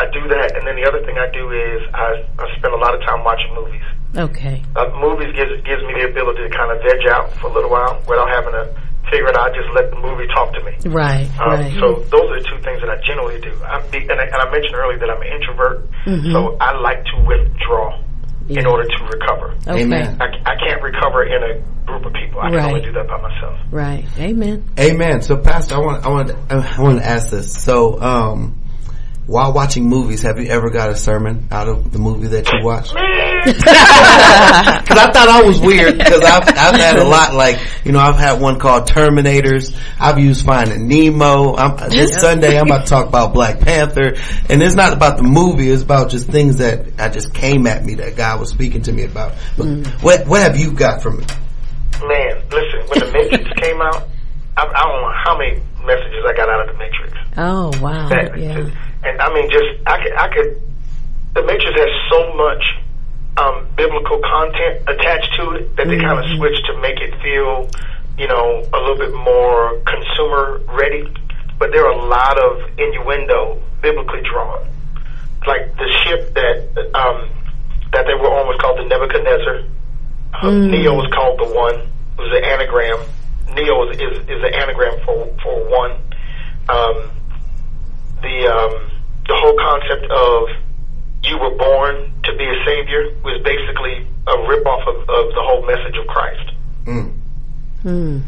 I 0.01 0.05
do 0.17 0.23
that, 0.33 0.57
and 0.57 0.65
then 0.67 0.77
the 0.81 0.87
other 0.89 1.05
thing 1.05 1.19
I 1.19 1.29
do 1.31 1.51
is 1.53 1.83
I, 1.93 2.25
I 2.41 2.45
spend 2.57 2.73
a 2.73 2.77
lot 2.81 2.95
of 2.95 3.03
time 3.03 3.23
watching 3.23 3.53
movies. 3.55 3.85
Okay. 4.17 4.63
Uh, 4.75 4.89
movies 4.97 5.35
gives 5.37 5.53
gives 5.69 5.83
me 5.85 5.93
the 6.01 6.09
ability 6.09 6.49
to 6.49 6.51
kind 6.57 6.73
of 6.73 6.81
veg 6.83 7.05
out 7.13 7.31
for 7.37 7.49
a 7.49 7.53
little 7.53 7.69
while 7.71 8.01
without 8.09 8.31
having 8.31 8.53
to 8.57 8.65
figure 9.11 9.29
it 9.29 9.37
out. 9.37 9.53
I 9.53 9.55
just 9.55 9.69
let 9.75 9.91
the 9.91 9.97
movie 10.01 10.27
talk 10.29 10.55
to 10.55 10.63
me. 10.65 10.73
Right. 10.87 11.29
Um, 11.39 11.53
right. 11.53 11.73
So 11.79 12.01
those 12.09 12.31
are 12.33 12.39
the 12.41 12.47
two 12.49 12.59
things 12.65 12.81
that 12.81 12.89
I 12.91 12.97
generally 13.05 13.41
do. 13.41 13.53
I'm 13.67 13.83
be, 13.91 13.99
and, 14.09 14.13
I, 14.21 14.25
and 14.25 14.37
I 14.41 14.49
mentioned 14.51 14.75
earlier 14.75 14.99
that 14.99 15.11
I'm 15.11 15.21
an 15.21 15.29
introvert, 15.29 15.85
Mhm. 16.07 16.33
so 16.33 16.57
I 16.61 16.73
like 16.79 17.05
to 17.13 17.17
withdraw 17.27 17.99
in 18.59 18.67
order 18.67 18.85
to 18.85 19.05
recover. 19.05 19.55
okay. 19.67 19.83
Amen. 19.83 20.21
I, 20.21 20.27
I 20.45 20.57
can't 20.57 20.83
recover 20.83 21.25
in 21.25 21.43
a 21.43 21.87
group 21.87 22.05
of 22.07 22.13
people. 22.13 22.41
I 22.41 22.51
can 22.51 22.59
only 22.59 22.81
do 22.81 22.93
that 22.93 23.07
by 23.07 23.21
myself. 23.21 23.59
Right. 23.71 24.05
Amen. 24.19 24.69
Amen. 24.79 25.23
So, 25.23 25.37
Pastor, 25.37 25.77
I 25.77 25.79
want, 25.79 26.05
I 26.05 26.09
want, 26.09 26.31
I 26.51 26.81
want 26.81 26.99
to 26.99 27.07
ask 27.07 27.31
this. 27.31 27.53
So, 27.53 28.01
um, 28.01 28.60
while 29.31 29.53
watching 29.53 29.89
movies, 29.89 30.23
have 30.23 30.41
you 30.41 30.49
ever 30.49 30.71
got 30.71 30.91
a 30.91 30.97
sermon 30.97 31.47
out 31.53 31.69
of 31.69 31.93
the 31.93 32.01
movie 32.01 32.27
that 32.27 32.51
you 32.53 32.65
watched? 32.65 32.93
Because 33.41 34.99
I 34.99 35.11
thought 35.13 35.29
I 35.31 35.43
was 35.43 35.59
weird 35.61 35.97
because 35.97 36.23
I've, 36.23 36.47
I've 36.47 36.75
had 36.79 36.99
a 36.99 37.05
lot 37.05 37.33
like, 37.33 37.59
you 37.85 37.93
know, 37.93 38.01
I've 38.01 38.17
had 38.17 38.39
one 38.39 38.59
called 38.59 38.87
Terminators. 38.87 39.75
I've 39.99 40.19
used 40.19 40.45
Finding 40.45 40.89
Nemo. 40.89 41.57
I'm, 41.57 41.89
this 41.89 42.21
Sunday 42.21 42.59
I'm 42.59 42.67
about 42.67 42.85
to 42.85 42.91
talk 42.91 43.09
about 43.09 43.33
Black 43.33 43.61
Panther. 43.61 44.17
And 44.51 44.63
it's 44.63 44.75
not 44.75 44.93
about 44.93 45.17
the 45.17 45.23
movie, 45.23 45.71
it's 45.71 45.83
about 45.83 46.11
just 46.11 46.27
things 46.27 46.59
that 46.59 47.01
I 47.01 47.09
just 47.09 47.33
came 47.33 47.67
at 47.67 47.83
me 47.83 47.95
that 47.95 48.15
God 48.15 48.41
was 48.41 48.51
speaking 48.51 48.83
to 48.83 48.93
me 48.93 49.05
about. 49.05 49.33
But 49.57 49.67
mm. 49.67 49.87
what, 50.03 50.27
what 50.27 50.43
have 50.43 50.59
you 50.59 50.73
got 50.73 51.03
from 51.03 51.21
it? 51.21 51.37
Man, 52.03 52.43
listen, 52.51 52.81
when 52.89 53.01
the 53.01 53.11
Matrix 53.11 53.51
came 53.63 53.81
out, 53.81 54.07
I, 54.59 54.67
I 54.67 54.87
don't 54.87 55.01
know 55.01 55.15
how 55.25 55.39
many 55.39 55.63
messages 55.87 56.25
I 56.29 56.35
got 56.37 56.49
out 56.51 56.69
of 56.69 56.75
the 56.75 56.79
Matrix. 56.79 57.17
Oh 57.39 57.71
wow. 57.81 58.09
That- 58.11 58.39
Yeah. 58.39 58.90
And 59.05 59.21
I 59.21 59.33
mean, 59.35 59.51
just 59.51 59.87
I 59.87 60.03
could, 60.03 60.13
I 60.13 60.29
could. 60.29 60.63
The 61.35 61.43
Matrix 61.43 61.79
has 61.79 61.89
so 62.11 62.35
much 62.35 62.63
um, 63.37 63.67
biblical 63.77 64.21
content 64.21 64.83
attached 64.89 65.33
to 65.39 65.53
it 65.53 65.77
that 65.77 65.87
they 65.89 65.97
kind 65.97 66.19
of 66.19 66.25
switched 66.37 66.67
to 66.67 66.79
make 66.81 67.01
it 67.01 67.15
feel, 67.23 67.71
you 68.19 68.27
know, 68.27 68.67
a 68.73 68.79
little 68.79 68.99
bit 68.99 69.15
more 69.15 69.81
consumer 69.87 70.61
ready. 70.69 71.09
But 71.59 71.73
there 71.73 71.87
are 71.87 71.93
a 71.93 72.05
lot 72.05 72.39
of 72.39 72.79
innuendo 72.79 73.63
biblically 73.83 74.23
drawn, 74.23 74.67
like 75.47 75.77
the 75.77 75.89
ship 76.05 76.35
that 76.35 76.91
um, 76.95 77.31
that 77.93 78.07
they 78.07 78.15
were 78.15 78.31
on 78.31 78.47
was 78.47 78.59
called 78.61 78.79
the 78.79 78.85
Nebuchadnezzar. 78.85 79.65
Um, 80.43 80.71
Neo 80.71 80.95
was 80.95 81.11
called 81.13 81.39
the 81.39 81.55
One. 81.55 81.75
It 81.75 82.21
was 82.21 82.33
an 82.37 82.45
anagram. 82.45 83.01
Neo 83.55 83.91
is 83.91 83.97
is, 83.97 84.29
is 84.29 84.43
an 84.43 84.55
anagram 84.55 85.01
for 85.05 85.27
for 85.43 85.69
one. 85.69 85.93
Um, 86.69 87.11
the 88.23 88.47
um, 88.49 88.91
the 89.27 89.37
whole 89.37 89.57
concept 89.57 90.11
of 90.11 90.49
you 91.23 91.39
were 91.39 91.55
born 91.57 92.13
to 92.25 92.37
be 92.37 92.45
a 92.45 92.65
savior 92.65 93.15
was 93.23 93.41
basically 93.45 94.07
a 94.27 94.37
ripoff 94.49 94.83
of, 94.89 94.97
of 95.09 95.35
the 95.35 95.43
whole 95.43 95.63
message 95.67 95.97
of 95.97 96.07
Christ. 96.07 96.53
Mm. 96.85 97.13
Hmm. 97.83 98.19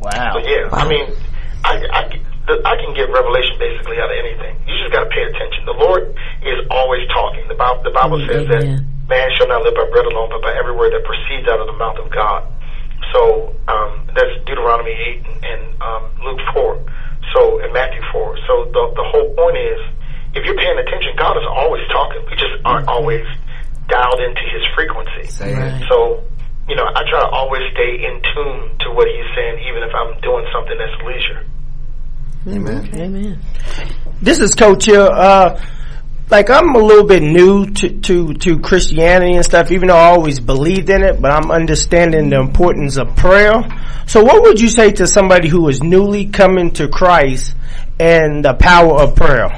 Wow. 0.00 0.32
So 0.32 0.38
yeah, 0.38 0.68
I 0.72 0.88
mean, 0.88 1.06
I, 1.64 1.74
I, 1.90 2.02
the, 2.46 2.62
I 2.64 2.76
can 2.76 2.94
get 2.94 3.10
revelation 3.10 3.58
basically 3.58 3.98
out 3.98 4.10
of 4.10 4.16
anything. 4.16 4.56
You 4.66 4.78
just 4.78 4.92
got 4.92 5.04
to 5.04 5.10
pay 5.10 5.22
attention. 5.22 5.64
The 5.66 5.72
Lord 5.72 6.14
is 6.42 6.60
always 6.70 7.08
talking. 7.08 7.48
The 7.48 7.54
Bible, 7.54 7.82
the 7.82 7.90
Bible 7.90 8.20
says 8.28 8.46
that 8.48 8.64
man 9.08 9.28
shall 9.36 9.48
not 9.48 9.62
live 9.64 9.74
by 9.74 9.88
bread 9.90 10.06
alone, 10.06 10.28
but 10.30 10.42
by 10.42 10.54
every 10.54 10.76
word 10.76 10.92
that 10.92 11.04
proceeds 11.04 11.48
out 11.48 11.60
of 11.60 11.66
the 11.66 11.76
mouth 11.76 11.98
of 11.98 12.10
God. 12.10 12.46
So 13.12 13.56
um, 13.68 14.06
that's 14.14 14.44
Deuteronomy 14.44 14.92
eight 14.92 15.24
and, 15.26 15.44
and 15.44 15.82
um, 15.82 16.04
Luke 16.22 16.40
four. 16.52 16.84
So 17.34 17.60
in 17.60 17.72
Matthew 17.72 18.02
four. 18.12 18.36
So 18.46 18.64
the 18.72 18.92
the 18.96 19.06
whole 19.10 19.34
point 19.34 19.56
is, 19.56 19.80
if 20.34 20.44
you're 20.44 20.56
paying 20.56 20.78
attention, 20.78 21.12
God 21.16 21.36
is 21.36 21.46
always 21.48 21.86
talking. 21.88 22.24
We 22.30 22.36
just 22.36 22.56
aren't 22.64 22.88
always 22.88 23.24
dialed 23.88 24.20
into 24.20 24.44
His 24.52 24.62
frequency. 24.74 25.28
Right. 25.40 25.84
So, 25.88 26.22
you 26.68 26.76
know, 26.76 26.84
I 26.84 27.02
try 27.08 27.20
to 27.20 27.28
always 27.28 27.62
stay 27.72 28.04
in 28.04 28.20
tune 28.34 28.78
to 28.80 28.92
what 28.92 29.08
he's 29.08 29.28
saying, 29.34 29.64
even 29.68 29.82
if 29.82 29.92
I'm 29.94 30.20
doing 30.20 30.46
something 30.52 30.76
that's 30.76 31.02
leisure. 31.02 31.44
Amen. 32.46 32.88
Amen. 32.94 33.40
This 34.22 34.40
is 34.40 34.54
Coach 34.54 34.86
here. 34.86 35.00
Uh, 35.00 35.60
like 36.30 36.50
I'm 36.50 36.74
a 36.74 36.78
little 36.78 37.06
bit 37.06 37.22
new 37.22 37.66
to, 37.66 38.00
to, 38.00 38.34
to 38.34 38.58
Christianity 38.60 39.34
and 39.34 39.44
stuff, 39.44 39.70
even 39.70 39.88
though 39.88 39.96
I 39.96 40.08
always 40.08 40.40
believed 40.40 40.90
in 40.90 41.02
it, 41.02 41.20
but 41.20 41.30
I'm 41.30 41.50
understanding 41.50 42.30
the 42.30 42.38
importance 42.38 42.96
of 42.96 43.16
prayer. 43.16 43.62
So 44.06 44.22
what 44.22 44.42
would 44.42 44.60
you 44.60 44.68
say 44.68 44.92
to 44.92 45.06
somebody 45.06 45.48
who 45.48 45.68
is 45.68 45.82
newly 45.82 46.26
coming 46.26 46.70
to 46.72 46.88
Christ 46.88 47.54
and 47.98 48.44
the 48.44 48.54
power 48.54 49.00
of 49.00 49.16
prayer? 49.16 49.48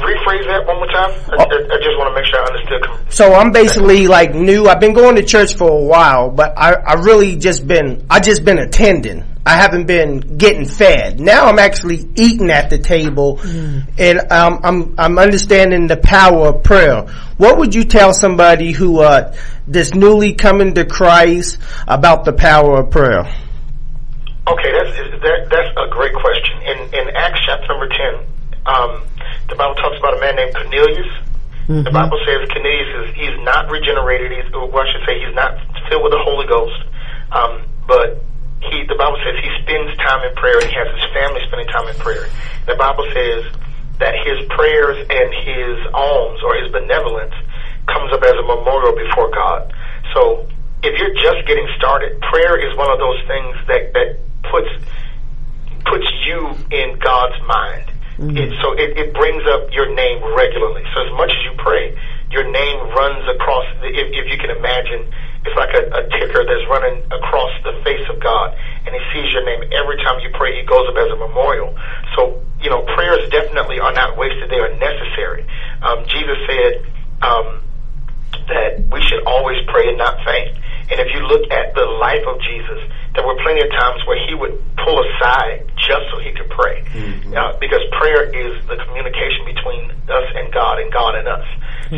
Rephrase 0.00 0.46
that 0.46 0.64
one 0.66 0.76
more 0.76 0.86
time. 0.86 1.10
I, 1.28 1.34
I, 1.34 1.44
I 1.44 1.78
just 1.78 1.98
want 1.98 2.08
to 2.08 2.14
make 2.14 2.24
sure 2.24 2.40
I 2.40 2.46
understood. 2.46 3.12
So 3.12 3.34
I'm 3.34 3.52
basically 3.52 4.06
like 4.06 4.34
new. 4.34 4.66
I've 4.66 4.80
been 4.80 4.94
going 4.94 5.16
to 5.16 5.22
church 5.22 5.54
for 5.54 5.68
a 5.68 5.82
while, 5.82 6.30
but 6.30 6.56
I, 6.56 6.74
I 6.74 6.92
really 6.94 7.36
just 7.36 7.66
been, 7.66 8.06
I 8.08 8.20
just 8.20 8.44
been 8.44 8.58
attending. 8.58 9.24
I 9.50 9.54
haven't 9.54 9.86
been 9.86 10.38
getting 10.38 10.64
fed. 10.64 11.18
Now 11.18 11.46
I'm 11.46 11.58
actually 11.58 12.08
eating 12.14 12.50
at 12.50 12.70
the 12.70 12.78
table 12.78 13.40
and 13.98 14.20
um, 14.30 14.60
I'm, 14.62 14.94
I'm 14.96 15.18
understanding 15.18 15.88
the 15.88 15.96
power 15.96 16.50
of 16.50 16.62
prayer. 16.62 17.02
What 17.36 17.58
would 17.58 17.74
you 17.74 17.82
tell 17.82 18.14
somebody 18.14 18.70
who, 18.70 19.00
uh, 19.00 19.34
that's 19.66 19.92
newly 19.92 20.34
coming 20.34 20.74
to 20.74 20.84
Christ 20.84 21.58
about 21.88 22.24
the 22.24 22.32
power 22.32 22.78
of 22.78 22.90
prayer? 22.92 23.26
Okay, 24.46 24.70
that's 24.70 24.94
that, 25.18 25.48
that's 25.50 25.70
a 25.76 25.90
great 25.90 26.14
question. 26.14 26.54
In 26.62 26.78
in 26.94 27.16
Acts 27.16 27.40
chapter 27.44 27.66
number 27.68 27.88
ten, 27.88 28.14
um, 28.66 29.02
the 29.48 29.56
Bible 29.56 29.74
talks 29.74 29.98
about 29.98 30.16
a 30.16 30.20
man 30.20 30.36
named 30.36 30.54
Cornelius. 30.54 31.10
The 31.66 31.90
Bible 31.90 32.18
says 32.26 32.48
Cornelius 32.50 32.90
is 33.02 33.14
he's 33.14 33.38
not 33.44 33.70
regenerated. 33.70 34.30
He's 34.30 34.54
or 34.54 34.70
I 34.74 34.90
should 34.90 35.06
say 35.06 35.18
he's 35.18 35.34
not 35.34 35.58
filled 35.90 36.02
with 36.02 36.12
the 36.12 36.22
Holy 36.22 36.46
Ghost. 36.46 36.82
Um, 37.30 37.62
but 37.86 38.22
he 38.60 38.84
the 38.84 38.96
Bible 38.96 39.16
says 39.24 39.36
he 39.40 39.50
spends 39.62 39.96
time 39.98 40.20
in 40.24 40.34
prayer 40.36 40.58
and 40.60 40.68
he 40.68 40.76
has 40.76 40.88
his 40.92 41.06
family 41.16 41.40
spending 41.48 41.68
time 41.68 41.88
in 41.88 41.96
prayer. 41.96 42.28
The 42.66 42.76
Bible 42.76 43.08
says 43.12 43.48
that 43.98 44.14
his 44.24 44.44
prayers 44.48 44.96
and 45.08 45.28
his 45.44 45.76
alms 45.92 46.40
or 46.44 46.56
his 46.56 46.72
benevolence 46.72 47.34
comes 47.88 48.12
up 48.12 48.22
as 48.22 48.36
a 48.36 48.44
memorial 48.44 48.96
before 48.96 49.30
God. 49.30 49.72
So 50.14 50.48
if 50.82 50.96
you're 50.98 51.14
just 51.14 51.46
getting 51.46 51.68
started, 51.76 52.20
prayer 52.20 52.56
is 52.56 52.76
one 52.76 52.90
of 52.90 52.98
those 52.98 53.20
things 53.28 53.56
that, 53.68 53.92
that 53.92 54.08
puts 54.48 54.70
puts 55.84 56.06
you 56.24 56.52
in 56.70 56.98
God's 56.98 57.40
mind. 57.46 57.86
Mm-hmm. 58.20 58.36
It, 58.36 58.52
so 58.60 58.72
it, 58.76 58.96
it 59.00 59.14
brings 59.14 59.42
up 59.48 59.72
your 59.72 59.88
name 59.94 60.20
regularly. 60.36 60.84
So 60.92 61.04
as 61.08 61.12
much 61.16 61.32
as 61.32 61.42
you 61.44 61.56
pray, 61.56 61.96
your 62.30 62.44
name 62.44 62.78
runs 62.92 63.24
across. 63.28 63.64
The, 63.80 63.88
if, 63.88 64.12
if 64.12 64.26
you 64.28 64.36
can 64.36 64.50
imagine, 64.52 65.08
it's 65.44 65.56
like 65.56 65.72
a, 65.72 65.88
a 65.88 66.02
ticker 66.20 66.44
that's 66.44 66.66
running 66.68 67.02
across 67.10 67.50
the 67.64 67.72
face 67.84 68.04
of 68.10 68.20
God, 68.20 68.56
and 68.86 68.94
He 68.94 69.00
sees 69.12 69.32
your 69.32 69.44
name 69.44 69.64
every 69.72 69.96
time 70.04 70.20
you 70.20 70.30
pray. 70.34 70.58
He 70.60 70.66
goes 70.66 70.88
up 70.88 70.96
as 70.96 71.10
a 71.10 71.16
memorial. 71.16 71.76
So 72.16 72.42
you 72.60 72.68
know, 72.68 72.82
prayers 72.94 73.28
definitely 73.30 73.80
are 73.80 73.92
not 73.92 74.16
wasted; 74.16 74.50
they 74.50 74.60
are 74.60 74.74
necessary. 74.76 75.46
Um, 75.82 76.04
Jesus 76.06 76.38
said. 76.46 76.86
Um, 77.20 77.60
that 78.48 78.82
we 78.90 79.02
should 79.06 79.22
always 79.26 79.58
pray 79.68 79.88
and 79.88 79.98
not 79.98 80.18
faint. 80.24 80.56
And 80.90 80.98
if 80.98 81.08
you 81.14 81.22
look 81.26 81.50
at 81.50 81.74
the 81.74 81.86
life 81.86 82.22
of 82.26 82.40
Jesus, 82.42 82.78
there 83.14 83.26
were 83.26 83.38
plenty 83.42 83.62
of 83.62 83.70
times 83.70 84.02
where 84.06 84.18
he 84.26 84.34
would 84.34 84.58
pull 84.76 84.98
aside 85.02 85.70
just 85.76 86.02
so 86.10 86.18
he 86.18 86.32
could 86.32 86.50
pray. 86.50 86.82
Uh, 87.34 87.58
because 87.58 87.80
prayer 87.98 88.26
is 88.26 88.58
the 88.66 88.76
communication 88.86 89.44
between 89.46 89.90
us 90.10 90.28
and 90.34 90.52
God 90.52 90.78
and 90.80 90.92
God 90.92 91.14
and 91.14 91.28
us. 91.28 91.46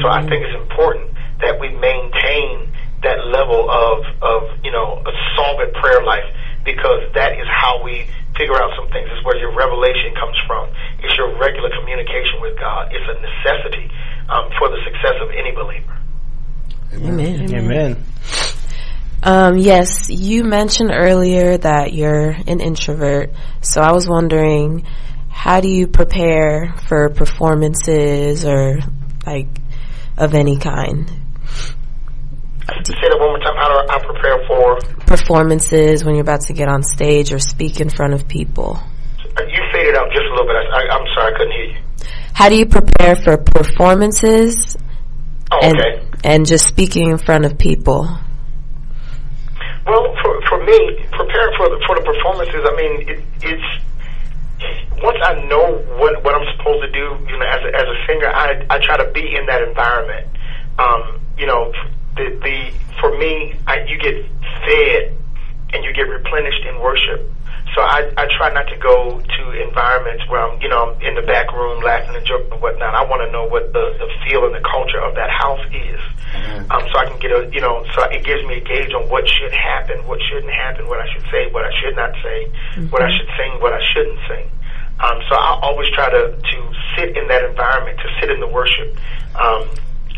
So 0.03 0.09
I 0.09 0.21
think 0.29 0.45
it's 0.45 0.57
important 0.61 1.11
that 1.41 1.59
we 1.61 1.69
maintain 1.69 2.69
that 3.03 3.27
level 3.27 3.71
of, 3.71 4.05
of, 4.23 4.41
you 4.65 4.71
know, 4.71 5.03
a 5.05 5.13
solvent 5.37 5.75
prayer 5.75 6.03
life 6.03 6.27
because 6.65 7.11
that 7.15 7.35
is 7.35 7.47
how 7.51 7.83
we 7.83 8.07
figure 8.37 8.57
out 8.57 8.71
some 8.79 8.89
things. 8.91 9.09
It's 9.11 9.25
where 9.25 9.37
your 9.37 9.55
revelation 9.55 10.15
comes 10.15 10.39
from. 10.47 10.71
It's 11.03 11.17
your 11.17 11.37
regular 11.39 11.71
communication 11.79 12.41
with 12.41 12.59
God. 12.59 12.91
It's 12.93 13.05
a 13.05 13.19
necessity 13.19 13.91
um, 14.29 14.51
for 14.59 14.69
the 14.69 14.79
success 14.85 15.19
of 15.21 15.31
any 15.31 15.53
believer. 15.53 15.99
Amen. 16.95 17.55
Amen. 17.55 18.05
Um, 19.23 19.57
yes, 19.57 20.11
you 20.11 20.45
mentioned 20.45 20.91
earlier 20.93 21.57
that 21.57 21.93
you're 21.93 22.31
an 22.31 22.61
introvert, 22.61 23.31
so 23.61 23.81
I 23.81 23.93
was 23.93 24.09
wondering, 24.09 24.85
how 25.29 25.61
do 25.61 25.69
you 25.69 25.87
prepare 25.87 26.75
for 26.89 27.09
performances 27.09 28.45
or 28.45 28.81
like 29.25 29.47
of 30.19 30.35
any 30.35 30.59
kind? 30.59 31.22
Say 32.85 33.09
that 33.09 33.19
one 33.19 33.29
more 33.31 33.39
time. 33.39 33.57
How 33.57 33.69
do 33.69 33.89
I 33.89 33.99
prepare 34.05 34.39
for? 34.47 34.77
Performances 35.07 36.05
when 36.05 36.15
you're 36.15 36.23
about 36.23 36.43
to 36.43 36.53
get 36.53 36.69
on 36.69 36.83
stage 36.83 37.33
or 37.33 37.39
speak 37.39 37.81
in 37.81 37.91
front 37.91 38.15
of 38.15 38.27
people. 38.29 38.81
You 39.39 39.63
faded 39.73 39.97
out 39.97 40.09
just 40.13 40.25
a 40.25 40.31
little 40.31 40.47
bit. 40.47 40.57
I, 40.57 40.65
I, 40.65 40.97
I'm 40.97 41.07
sorry, 41.15 41.35
I 41.35 41.39
couldn't 41.39 41.53
hear 41.53 41.65
you. 41.65 41.81
How 42.35 42.49
do 42.49 42.57
you 42.57 42.67
prepare 42.67 43.17
for 43.17 43.37
performances 43.37 44.77
Oh, 45.53 45.59
and 45.63 45.77
okay. 45.79 46.03
and 46.25 46.47
just 46.47 46.67
speaking 46.67 47.11
in 47.11 47.19
front 47.19 47.45
of 47.45 47.59
people? 47.59 48.09
Well, 49.87 50.15
for 50.23 50.41
for 50.49 50.65
me, 50.65 50.79
preparing 51.13 51.53
for 51.59 51.69
the, 51.69 51.83
for 51.87 51.95
the 51.97 52.05
performances, 52.07 52.63
I 52.65 52.75
mean, 52.77 53.09
it, 53.09 53.25
it's 53.43 55.03
once 55.03 55.19
I 55.25 55.35
know 55.47 55.77
what 55.99 56.23
what 56.25 56.35
I'm 56.35 56.47
supposed 56.57 56.83
to 56.83 56.91
do, 56.93 57.05
you 57.29 57.37
know, 57.39 57.47
as 57.47 57.61
a, 57.65 57.71
as 57.77 57.85
a 57.85 57.97
singer, 58.07 58.29
I 58.29 58.65
I 58.71 58.79
try 58.79 58.97
to 58.97 59.11
be 59.13 59.35
in 59.37 59.45
that 59.47 59.63
environment. 59.63 60.27
Um, 60.79 61.21
you 61.37 61.47
know, 61.47 61.71
the 62.17 62.39
the 62.43 62.73
for 63.01 63.17
me, 63.17 63.59
I, 63.67 63.81
you 63.89 63.99
get 63.99 64.15
fed 64.65 65.17
and 65.73 65.85
you 65.85 65.93
get 65.93 66.09
replenished 66.09 66.65
in 66.65 66.79
worship. 66.81 67.29
So 67.75 67.81
I 67.81 68.13
I 68.17 68.27
try 68.37 68.53
not 68.53 68.69
to 68.69 68.77
go 68.77 69.21
to 69.21 69.43
environments 69.53 70.29
where 70.29 70.41
I'm 70.41 70.61
you 70.61 70.69
know 70.69 70.93
I'm 70.93 71.01
in 71.01 71.15
the 71.15 71.23
back 71.23 71.53
room 71.53 71.83
laughing 71.83 72.15
and 72.15 72.27
joking 72.27 72.53
and 72.53 72.61
whatnot. 72.61 72.95
I 72.95 73.03
want 73.05 73.23
to 73.25 73.31
know 73.33 73.45
what 73.45 73.73
the 73.73 73.97
the 73.99 74.09
feel 74.25 74.45
and 74.45 74.55
the 74.55 74.61
culture 74.61 75.01
of 75.01 75.15
that 75.15 75.31
house 75.31 75.65
is. 75.73 76.01
Um, 76.71 76.89
so 76.93 76.99
I 76.99 77.07
can 77.09 77.19
get 77.19 77.33
a 77.33 77.49
you 77.53 77.61
know 77.61 77.85
so 77.95 78.03
it 78.13 78.25
gives 78.25 78.45
me 78.45 78.57
a 78.59 78.61
gauge 78.61 78.93
on 78.93 79.09
what 79.09 79.25
should 79.29 79.53
happen, 79.53 80.05
what 80.07 80.21
shouldn't 80.29 80.53
happen, 80.53 80.87
what 80.87 81.01
I 81.01 81.09
should 81.13 81.25
say, 81.33 81.51
what 81.51 81.65
I 81.65 81.73
should 81.81 81.97
not 81.97 82.13
say, 82.23 82.53
what 82.91 83.03
I 83.03 83.11
should 83.17 83.29
sing, 83.37 83.61
what 83.61 83.73
I 83.73 83.81
shouldn't 83.93 84.21
sing. 84.29 84.51
Um, 85.01 85.21
so 85.29 85.35
I 85.35 85.59
always 85.63 85.89
try 85.91 86.11
to, 86.11 86.37
to 86.37 86.73
sit 86.97 87.17
in 87.17 87.27
that 87.29 87.43
environment, 87.45 87.99
to 87.99 88.09
sit 88.21 88.31
in 88.31 88.39
the 88.39 88.47
worship, 88.47 88.97
um, 89.35 89.67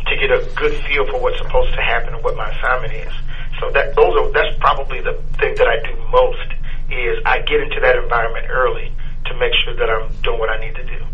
to 0.07 0.17
get 0.17 0.31
a 0.31 0.45
good 0.55 0.75
feel 0.85 1.07
for 1.07 1.21
what's 1.21 1.39
supposed 1.39 1.75
to 1.75 1.81
happen 1.81 2.15
and 2.15 2.23
what 2.23 2.37
my 2.37 2.51
assignment 2.51 2.93
is. 2.93 3.13
So 3.61 3.71
that 3.71 3.95
those 3.95 4.15
are 4.17 4.31
that's 4.33 4.57
probably 4.59 5.01
the 5.01 5.15
thing 5.39 5.55
that 5.57 5.69
I 5.69 5.81
do 5.83 5.97
most 6.11 6.51
is 6.91 7.19
I 7.25 7.41
get 7.41 7.61
into 7.61 7.81
that 7.81 7.97
environment 7.97 8.47
early 8.51 8.93
to 9.27 9.35
make 9.37 9.53
sure 9.65 9.75
that 9.77 9.89
I'm 9.89 10.11
doing 10.23 10.39
what 10.39 10.51
I 10.51 10.61
need 10.61 10.75
to 10.75 10.85
do. 10.85 11.05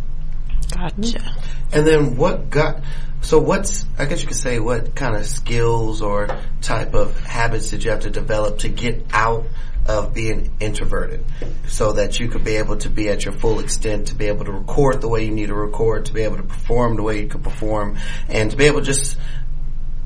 Gotcha. 0.74 1.34
And 1.72 1.86
then 1.86 2.16
what 2.16 2.50
got, 2.50 2.82
so 3.20 3.38
what's, 3.38 3.84
I 3.98 4.06
guess 4.06 4.22
you 4.22 4.28
could 4.28 4.36
say 4.36 4.58
what 4.58 4.94
kind 4.94 5.16
of 5.16 5.26
skills 5.26 6.02
or 6.02 6.28
type 6.60 6.94
of 6.94 7.18
habits 7.20 7.70
did 7.70 7.84
you 7.84 7.90
have 7.90 8.00
to 8.00 8.10
develop 8.10 8.58
to 8.60 8.68
get 8.68 9.06
out 9.12 9.46
of 9.86 10.14
being 10.14 10.52
introverted 10.60 11.24
so 11.66 11.92
that 11.92 12.20
you 12.20 12.28
could 12.28 12.44
be 12.44 12.56
able 12.56 12.76
to 12.76 12.88
be 12.90 13.08
at 13.08 13.24
your 13.24 13.34
full 13.34 13.60
extent, 13.60 14.08
to 14.08 14.14
be 14.14 14.26
able 14.26 14.44
to 14.44 14.52
record 14.52 15.00
the 15.00 15.08
way 15.08 15.24
you 15.24 15.30
need 15.30 15.46
to 15.46 15.54
record, 15.54 16.06
to 16.06 16.12
be 16.12 16.22
able 16.22 16.36
to 16.36 16.42
perform 16.42 16.96
the 16.96 17.02
way 17.02 17.20
you 17.20 17.28
could 17.28 17.42
perform, 17.42 17.98
and 18.28 18.50
to 18.50 18.56
be 18.56 18.64
able 18.64 18.80
to 18.80 18.86
just 18.86 19.18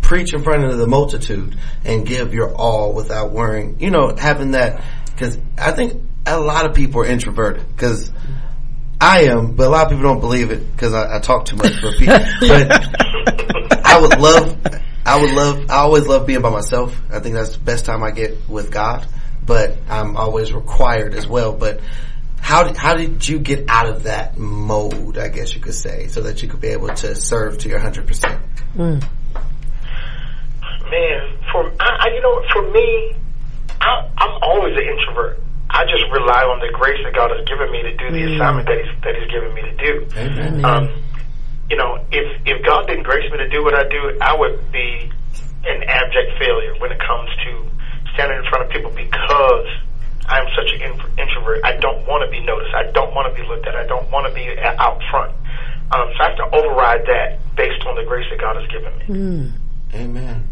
preach 0.00 0.34
in 0.34 0.42
front 0.42 0.64
of 0.64 0.78
the 0.78 0.86
multitude 0.86 1.56
and 1.84 2.06
give 2.06 2.34
your 2.34 2.54
all 2.54 2.92
without 2.92 3.32
worrying, 3.32 3.76
you 3.80 3.90
know, 3.90 4.14
having 4.14 4.52
that, 4.52 4.82
cause 5.16 5.38
I 5.58 5.72
think 5.72 6.02
a 6.26 6.38
lot 6.38 6.66
of 6.66 6.74
people 6.74 7.00
are 7.00 7.06
introverted 7.06 7.66
because 7.74 8.12
I 9.00 9.24
am, 9.24 9.54
but 9.54 9.66
a 9.66 9.70
lot 9.70 9.84
of 9.84 9.90
people 9.90 10.04
don't 10.04 10.20
believe 10.20 10.50
it 10.50 10.70
because 10.72 10.94
I, 10.94 11.16
I 11.16 11.20
talk 11.20 11.44
too 11.44 11.56
much 11.56 11.74
for 11.80 11.92
people. 11.92 12.18
but 12.40 13.80
I 13.84 13.98
would 14.00 14.18
love, 14.18 14.58
I 15.04 15.20
would 15.20 15.32
love, 15.32 15.70
I 15.70 15.76
always 15.78 16.06
love 16.06 16.26
being 16.26 16.42
by 16.42 16.50
myself. 16.50 16.98
I 17.10 17.20
think 17.20 17.34
that's 17.34 17.56
the 17.56 17.64
best 17.64 17.84
time 17.84 18.02
I 18.02 18.10
get 18.10 18.48
with 18.48 18.70
God, 18.70 19.06
but 19.46 19.76
I'm 19.88 20.16
always 20.16 20.52
required 20.52 21.14
as 21.14 21.26
well. 21.26 21.52
But 21.52 21.80
how 22.40 22.64
did, 22.64 22.76
how 22.76 22.94
did 22.94 23.26
you 23.26 23.38
get 23.38 23.68
out 23.68 23.88
of 23.88 24.02
that 24.04 24.36
mode, 24.36 25.16
I 25.18 25.28
guess 25.28 25.54
you 25.54 25.60
could 25.60 25.74
say, 25.74 26.08
so 26.08 26.22
that 26.22 26.42
you 26.42 26.48
could 26.48 26.60
be 26.60 26.68
able 26.68 26.88
to 26.88 27.14
serve 27.14 27.58
to 27.58 27.68
your 27.68 27.80
100%? 27.80 28.40
Man, 28.76 29.02
for 31.50 31.72
I, 31.80 31.88
I, 32.00 32.08
you 32.14 32.20
know, 32.20 32.42
for 32.52 32.70
me, 32.70 33.16
I, 33.80 34.10
I'm 34.18 34.38
always 34.42 34.76
an 34.76 34.84
introvert. 34.84 35.40
I 35.70 35.84
just 35.84 36.04
rely 36.12 36.44
on 36.44 36.60
the 36.60 36.70
grace 36.72 37.00
that 37.02 37.14
God 37.14 37.30
has 37.34 37.44
given 37.48 37.72
me 37.72 37.82
to 37.82 37.96
do 37.96 38.12
the 38.12 38.34
assignment 38.34 38.68
that 38.68 38.78
He's 38.78 39.02
that 39.02 39.14
He's 39.16 39.30
given 39.32 39.54
me 39.54 39.62
to 39.62 39.74
do. 39.74 40.06
Amen. 40.14 40.64
Um, 40.64 41.02
you 41.70 41.76
know, 41.76 41.98
if 42.12 42.26
if 42.46 42.64
God 42.64 42.86
didn't 42.86 43.02
grace 43.02 43.30
me 43.32 43.38
to 43.38 43.48
do 43.48 43.64
what 43.64 43.74
I 43.74 43.88
do, 43.88 44.18
I 44.20 44.36
would 44.36 44.70
be 44.70 45.10
an 45.64 45.82
abject 45.88 46.38
failure 46.38 46.74
when 46.78 46.92
it 46.92 47.00
comes 47.00 47.30
to 47.42 47.73
standing 48.14 48.38
in 48.38 48.44
front 48.48 48.64
of 48.64 48.70
people 48.70 48.90
because 48.90 49.66
I'm 50.26 50.46
such 50.56 50.72
an 50.72 50.80
introvert. 51.18 51.64
I 51.64 51.76
don't 51.76 52.06
want 52.06 52.24
to 52.24 52.30
be 52.30 52.40
noticed. 52.44 52.74
I 52.74 52.90
don't 52.92 53.14
want 53.14 53.34
to 53.34 53.40
be 53.40 53.46
looked 53.46 53.66
at. 53.66 53.76
I 53.76 53.86
don't 53.86 54.10
want 54.10 54.26
to 54.26 54.32
be 54.32 54.48
out 54.58 55.00
front. 55.10 55.32
Um, 55.92 56.10
so 56.16 56.24
I 56.24 56.28
have 56.30 56.36
to 56.38 56.56
override 56.56 57.06
that 57.06 57.38
based 57.56 57.84
on 57.86 57.94
the 57.96 58.04
grace 58.04 58.26
that 58.30 58.40
God 58.40 58.56
has 58.56 58.66
given 58.70 58.98
me. 58.98 59.52
Amen. 59.94 60.48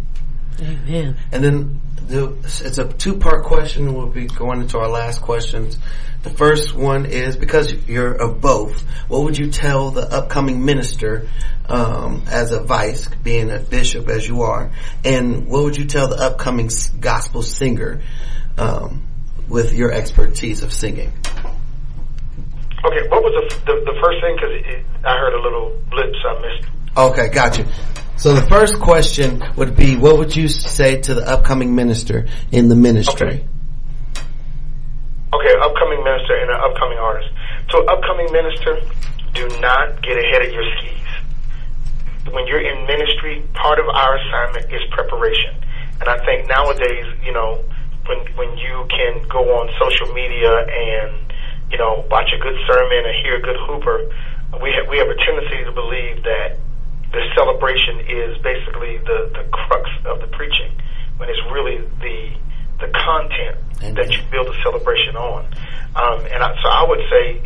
Amen. 0.60 1.16
And 1.32 1.42
then 1.44 1.80
the, 2.06 2.36
it's 2.64 2.78
a 2.78 2.92
two 2.92 3.16
part 3.16 3.44
question. 3.44 3.94
We'll 3.94 4.06
be 4.06 4.26
going 4.26 4.60
into 4.60 4.78
our 4.78 4.88
last 4.88 5.22
questions. 5.22 5.78
The 6.22 6.30
first 6.30 6.74
one 6.74 7.06
is 7.06 7.36
because 7.36 7.72
you're 7.88 8.12
of 8.12 8.40
both, 8.40 8.80
what 9.08 9.24
would 9.24 9.36
you 9.36 9.50
tell 9.50 9.90
the 9.90 10.02
upcoming 10.02 10.64
minister 10.64 11.28
um, 11.68 12.22
as 12.28 12.52
a 12.52 12.62
vice, 12.62 13.08
being 13.24 13.50
a 13.50 13.58
bishop 13.58 14.08
as 14.08 14.26
you 14.26 14.42
are, 14.42 14.70
and 15.04 15.48
what 15.48 15.64
would 15.64 15.76
you 15.76 15.84
tell 15.84 16.08
the 16.08 16.16
upcoming 16.16 16.70
gospel 17.00 17.42
singer 17.42 18.02
um, 18.56 19.02
with 19.48 19.72
your 19.72 19.90
expertise 19.90 20.62
of 20.62 20.72
singing? 20.72 21.12
Okay, 22.84 23.08
what 23.08 23.22
was 23.22 23.32
the 23.34 23.72
the, 23.72 23.92
the 23.92 24.00
first 24.00 24.20
thing? 24.20 24.36
Because 24.36 24.84
I 25.04 25.16
heard 25.16 25.34
a 25.34 25.42
little 25.42 25.80
blip, 25.90 26.14
so 26.22 26.28
I 26.28 26.40
missed. 26.40 26.70
Okay, 26.96 27.28
gotcha. 27.30 27.66
So 28.16 28.34
the 28.34 28.46
first 28.46 28.78
question 28.78 29.42
would 29.56 29.74
be, 29.76 29.96
what 29.96 30.18
would 30.18 30.36
you 30.36 30.48
say 30.48 31.00
to 31.00 31.14
the 31.14 31.28
upcoming 31.28 31.74
minister 31.74 32.28
in 32.52 32.68
the 32.68 32.76
ministry? 32.76 33.28
Okay, 33.28 33.44
upcoming 35.36 36.04
minister 36.04 36.36
and 36.36 36.50
an 36.50 36.60
upcoming 36.60 36.98
artist. 36.98 37.30
So, 37.70 37.84
upcoming 37.86 38.30
minister, 38.32 38.80
do 39.32 39.48
not 39.60 40.02
get 40.02 40.18
ahead 40.18 40.42
of 40.42 40.52
your 40.52 40.64
skis. 40.76 42.32
When 42.32 42.46
you're 42.46 42.60
in 42.60 42.86
ministry, 42.86 43.42
part 43.54 43.78
of 43.78 43.88
our 43.88 44.18
assignment 44.18 44.72
is 44.72 44.82
preparation. 44.90 45.54
And 46.00 46.08
I 46.08 46.18
think 46.24 46.48
nowadays, 46.48 47.06
you 47.24 47.32
know, 47.32 47.64
when 48.06 48.18
when 48.36 48.58
you 48.58 48.86
can 48.90 49.22
go 49.28 49.58
on 49.58 49.70
social 49.78 50.12
media 50.12 50.66
and 50.66 51.32
you 51.70 51.78
know 51.78 52.04
watch 52.10 52.30
a 52.34 52.38
good 52.38 52.58
sermon 52.66 53.06
and 53.06 53.14
hear 53.22 53.36
a 53.36 53.42
good 53.42 53.56
hooper, 53.66 54.10
we 54.60 54.72
have 54.72 54.88
we 54.88 54.98
have 54.98 55.08
a 55.08 55.16
tendency 55.24 55.64
to 55.64 55.72
believe 55.72 56.22
that 56.24 56.58
the 57.12 57.22
celebration 57.36 58.00
is 58.00 58.38
basically 58.42 58.98
the 59.06 59.30
the 59.34 59.44
crux 59.52 59.88
of 60.06 60.20
the 60.20 60.26
preaching, 60.28 60.72
when 61.18 61.28
it's 61.28 61.42
really 61.52 61.78
the 62.00 62.32
the 62.82 62.90
content 62.90 63.56
that 63.96 64.10
you 64.10 64.22
build 64.30 64.46
a 64.48 64.62
celebration 64.62 65.16
on. 65.16 65.46
Um, 65.94 66.26
and 66.26 66.42
I, 66.42 66.54
so 66.62 66.68
I 66.68 66.84
would 66.88 67.02
say 67.10 67.42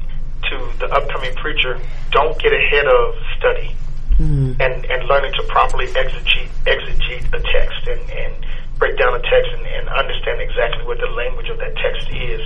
to 0.51 0.57
the 0.79 0.88
upcoming 0.92 1.35
preacher, 1.35 1.81
don't 2.11 2.38
get 2.40 2.53
ahead 2.53 2.87
of 2.87 3.14
study 3.38 3.77
and, 4.61 4.85
and 4.87 5.09
learning 5.09 5.33
to 5.35 5.42
properly 5.44 5.87
exegete, 5.88 6.49
exegete 6.64 7.27
a 7.33 7.40
text 7.53 7.87
and, 7.87 8.01
and 8.11 8.35
break 8.79 8.96
down 8.99 9.14
a 9.14 9.22
text 9.22 9.51
and, 9.53 9.66
and 9.66 9.88
understand 9.88 10.40
exactly 10.40 10.85
what 10.85 10.99
the 10.99 11.09
language 11.12 11.49
of 11.49 11.59
that 11.59 11.75
text 11.77 12.09
is, 12.12 12.40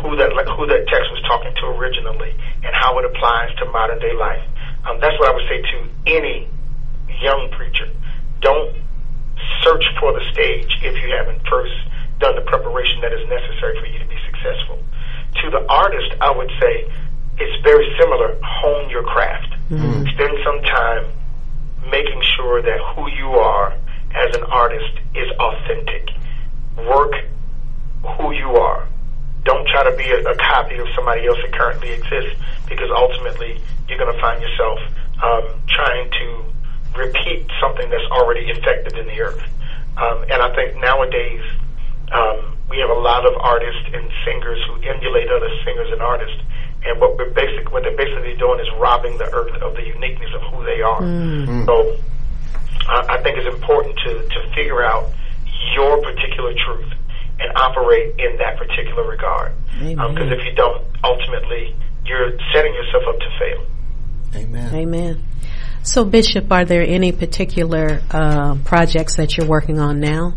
who 0.00 0.16
that 0.16 0.32
who 0.56 0.66
that 0.66 0.86
text 0.88 1.08
was 1.10 1.20
talking 1.26 1.52
to 1.60 1.66
originally, 1.76 2.32
and 2.64 2.72
how 2.72 2.98
it 2.98 3.04
applies 3.04 3.54
to 3.56 3.64
modern 3.66 3.98
day 3.98 4.12
life. 4.14 4.44
Um, 4.88 5.00
that's 5.00 5.18
what 5.18 5.28
I 5.28 5.34
would 5.34 5.48
say 5.48 5.60
to 5.60 5.76
any 6.06 6.48
young 7.20 7.50
preacher. 7.52 7.88
Don't 8.40 8.76
search 9.62 9.84
for 9.98 10.12
the 10.12 10.24
stage 10.32 10.70
if 10.82 10.96
you 11.02 11.12
haven't 11.12 11.40
first 11.48 11.74
done 12.20 12.36
the 12.36 12.42
preparation 12.42 13.00
that 13.00 13.12
is 13.12 13.26
necessary 13.28 13.80
for 13.80 13.86
you 13.86 13.98
to 13.98 14.06
be 14.06 14.16
successful. 14.28 14.78
To 15.42 15.50
the 15.50 15.64
artist, 15.68 16.14
I 16.20 16.30
would 16.30 16.50
say 16.60 16.86
it's 17.38 17.62
very 17.64 17.88
similar. 17.98 18.38
Hone 18.42 18.90
your 18.90 19.02
craft. 19.02 19.56
Spend 20.14 20.36
some 20.44 20.62
time 20.62 21.06
making 21.90 22.22
sure 22.36 22.62
that 22.62 22.78
who 22.94 23.08
you 23.10 23.30
are 23.40 23.72
as 24.14 24.36
an 24.36 24.44
artist 24.44 24.92
is 25.14 25.28
authentic. 25.38 26.10
Work 26.76 27.14
who 28.16 28.32
you 28.32 28.56
are. 28.56 28.86
Don't 29.44 29.66
try 29.68 29.84
to 29.90 29.96
be 29.96 30.10
a, 30.10 30.20
a 30.20 30.36
copy 30.36 30.76
of 30.76 30.86
somebody 30.94 31.26
else 31.26 31.38
that 31.42 31.52
currently 31.52 31.90
exists 31.90 32.36
because 32.68 32.90
ultimately 32.94 33.60
you're 33.88 33.98
going 33.98 34.12
to 34.14 34.20
find 34.20 34.42
yourself 34.42 34.78
um, 35.22 35.60
trying 35.68 36.10
to 36.10 36.44
repeat 36.96 37.46
something 37.60 37.88
that's 37.88 38.10
already 38.10 38.50
effective 38.50 38.98
in 38.98 39.06
the 39.06 39.20
earth. 39.20 39.42
Um, 39.96 40.22
and 40.24 40.42
I 40.42 40.54
think 40.54 40.76
nowadays 40.80 41.42
um, 42.12 42.56
we 42.68 42.78
have 42.78 42.90
a 42.90 43.00
lot 43.00 43.26
of 43.26 43.34
artists 43.40 43.82
and 43.92 44.10
singers 44.24 44.58
who 44.68 44.82
emulate 44.82 45.28
other 45.30 45.50
singers 45.64 45.90
and 45.92 46.00
artists. 46.02 46.40
And 46.82 46.98
what 47.00 47.18
we're 47.18 47.30
basic, 47.30 47.70
what 47.72 47.82
they're 47.82 47.96
basically 47.96 48.36
doing 48.36 48.60
is 48.60 48.68
robbing 48.78 49.18
the 49.18 49.28
earth 49.34 49.52
of 49.60 49.74
the 49.74 49.82
uniqueness 49.84 50.30
of 50.34 50.42
who 50.52 50.64
they 50.64 50.80
are. 50.80 51.02
So 51.66 51.96
I, 52.88 53.18
I 53.18 53.22
think 53.22 53.36
it's 53.36 53.54
important 53.54 53.98
to, 54.06 54.26
to 54.26 54.54
figure 54.54 54.82
out 54.82 55.10
your 55.74 56.00
particular 56.00 56.54
truth 56.54 56.92
and 57.38 57.52
operate 57.56 58.18
in 58.18 58.38
that 58.38 58.56
particular 58.56 59.06
regard. 59.08 59.52
Because 60.14 60.32
if 60.32 60.44
you 60.44 60.54
don't, 60.54 60.84
ultimately 61.04 61.76
you're 62.06 62.32
setting 62.54 62.72
yourself 62.74 63.04
up 63.08 63.18
to 63.18 63.30
fail. 63.38 63.66
Amen. 64.42 64.74
Amen. 64.74 65.24
So, 65.82 66.04
Bishop, 66.04 66.50
are 66.52 66.64
there 66.64 66.82
any 66.82 67.12
particular 67.12 68.02
uh, 68.10 68.56
projects 68.64 69.16
that 69.16 69.36
you're 69.36 69.46
working 69.46 69.78
on 69.78 70.00
now? 70.00 70.34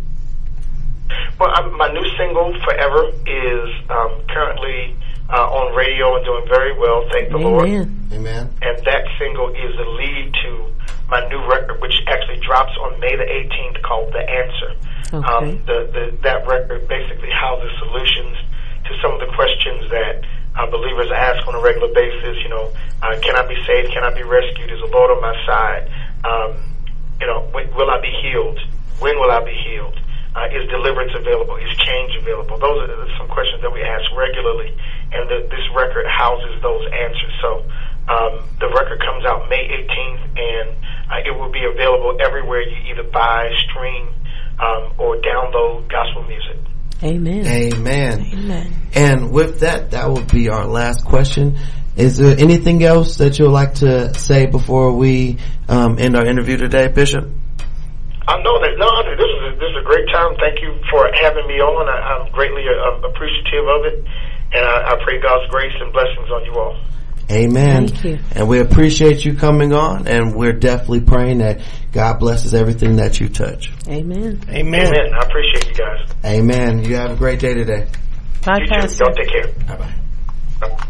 Well, 1.39 1.52
I'm, 1.54 1.78
my 1.78 1.91
new 1.91 2.06
single, 2.17 2.54
Forever, 2.63 3.10
is 3.26 3.69
um, 3.89 4.21
currently 4.30 4.95
uh, 5.30 5.49
on 5.49 5.76
radio 5.76 6.15
and 6.15 6.26
doing 6.26 6.45
very 6.47 6.78
well. 6.78 7.08
Thank 7.12 7.30
the 7.30 7.38
Lord. 7.38 7.67
Amen. 7.67 8.08
Amen. 8.12 8.54
And 8.62 8.78
that 8.86 9.06
single 9.17 9.49
is 9.49 9.76
the 9.78 9.86
lead 9.86 10.34
to 10.43 10.73
my 11.10 11.28
new 11.30 11.45
record, 11.47 11.82
which 11.82 11.95
actually 12.08 12.39
drops 12.39 12.71
on 12.78 12.99
May 12.99 13.15
the 13.15 13.23
18th, 13.23 13.82
called 13.84 14.13
The 14.13 14.23
Answer. 14.30 14.71
Okay. 15.13 15.28
Um, 15.28 15.45
the, 15.65 15.89
the, 15.93 16.17
that 16.23 16.47
record 16.47 16.88
basically 16.88 17.30
houses 17.30 17.71
solutions 17.80 18.38
to 18.86 18.91
some 19.02 19.13
of 19.13 19.19
the 19.19 19.30
questions 19.36 19.89
that 19.91 20.26
uh, 20.56 20.69
believers 20.69 21.12
ask 21.12 21.47
on 21.47 21.56
a 21.56 21.62
regular 21.62 21.93
basis. 21.93 22.38
You 22.43 22.49
know, 22.49 22.71
uh, 23.02 23.19
can 23.21 23.36
I 23.36 23.45
be 23.47 23.58
saved? 23.65 23.91
Can 23.93 24.04
I 24.04 24.13
be 24.13 24.23
rescued? 24.23 24.71
Is 24.71 24.80
the 24.80 24.88
Lord 24.88 25.12
on 25.12 25.21
my 25.21 25.36
side? 25.45 25.89
Um, 26.23 26.73
you 27.19 27.28
know, 27.28 27.47
when, 27.52 27.73
will 27.76 27.89
I 27.89 28.02
be 28.02 28.12
healed? 28.21 28.60
When 28.99 29.19
will 29.19 29.32
I 29.32 29.43
be 29.43 29.54
healed? 29.54 29.99
Uh, 30.33 30.49
is 30.49 30.67
deliverance 30.69 31.13
available? 31.13 31.55
Is 31.57 31.69
change 31.77 32.17
available? 32.17 32.57
Those 32.57 32.89
are 32.89 33.07
some 33.17 33.27
questions 33.29 33.61
that 33.61 33.71
we 33.71 33.81
ask 33.81 34.03
regularly, 34.17 34.73
and 35.13 35.29
the, 35.29 35.45
this 35.45 35.65
record 35.75 36.07
houses 36.09 36.57
those 36.61 36.85
answers. 36.89 37.33
So 37.41 37.61
um, 38.09 38.41
the 38.59 38.67
record 38.73 38.99
comes 38.99 39.25
out 39.25 39.47
May 39.47 39.61
18th, 39.61 40.23
and 40.33 40.69
uh, 41.11 41.21
it 41.25 41.37
will 41.37 41.51
be 41.51 41.63
available 41.63 42.17
everywhere 42.19 42.61
you 42.61 42.91
either 42.91 43.03
buy, 43.03 43.49
stream, 43.69 44.09
um, 44.59 44.93
or 44.97 45.17
download 45.17 45.89
gospel 45.89 46.23
music. 46.23 46.57
Amen. 47.03 47.45
Amen. 47.45 48.25
Amen. 48.33 48.73
And 48.95 49.31
with 49.31 49.59
that, 49.59 49.91
that 49.91 50.09
will 50.09 50.23
be 50.23 50.49
our 50.49 50.65
last 50.65 51.05
question. 51.05 51.57
Is 51.95 52.17
there 52.17 52.35
anything 52.37 52.83
else 52.83 53.17
that 53.17 53.37
you'd 53.37 53.49
like 53.49 53.75
to 53.75 54.13
say 54.15 54.47
before 54.47 54.95
we 54.95 55.37
um, 55.69 55.99
end 55.99 56.15
our 56.15 56.25
interview 56.25 56.57
today, 56.57 56.87
Bishop? 56.87 57.29
I 58.27 58.41
know 58.41 58.55
that. 58.63 58.79
No, 58.79 58.88
this 59.03 59.27
is 59.27 59.41
a, 59.43 59.51
this 59.59 59.69
is 59.71 59.77
a 59.79 59.86
great 59.86 60.07
time. 60.12 60.36
Thank 60.39 60.62
you 60.62 60.79
for 60.89 61.09
having 61.19 61.47
me 61.47 61.59
on. 61.59 61.89
I, 61.89 62.23
I'm 62.23 62.31
greatly 62.31 62.63
uh, 62.63 63.07
appreciative 63.07 63.67
of 63.67 63.86
it, 63.86 63.99
and 64.53 64.63
I, 64.65 64.95
I 64.95 65.03
pray 65.03 65.19
God's 65.19 65.49
grace 65.51 65.73
and 65.79 65.91
blessings 65.91 66.29
on 66.31 66.45
you 66.45 66.53
all. 66.55 66.79
Amen. 67.31 67.88
Thank 67.88 68.03
you. 68.03 68.19
And 68.36 68.47
we 68.47 68.59
appreciate 68.59 69.25
you 69.25 69.36
coming 69.36 69.73
on, 69.73 70.07
and 70.07 70.36
we're 70.36 70.53
definitely 70.53 71.01
praying 71.01 71.39
that 71.39 71.62
God 71.91 72.19
blesses 72.19 72.53
everything 72.53 72.97
that 72.97 73.19
you 73.19 73.27
touch. 73.29 73.71
Amen. 73.88 74.41
Amen. 74.49 74.88
Amen. 74.88 75.13
I 75.13 75.25
appreciate 75.25 75.67
you 75.67 75.73
guys. 75.75 76.09
Amen. 76.23 76.83
You 76.83 76.95
have 76.95 77.12
a 77.12 77.15
great 77.15 77.39
day 77.39 77.53
today. 77.53 77.88
Bye, 78.45 78.59
You 78.59 78.67
too. 78.67 78.73
Pastor. 78.73 79.03
Y'all 79.05 79.15
take 79.15 79.29
care. 79.29 79.47
Bye 79.67 79.77
bye. 79.77 80.88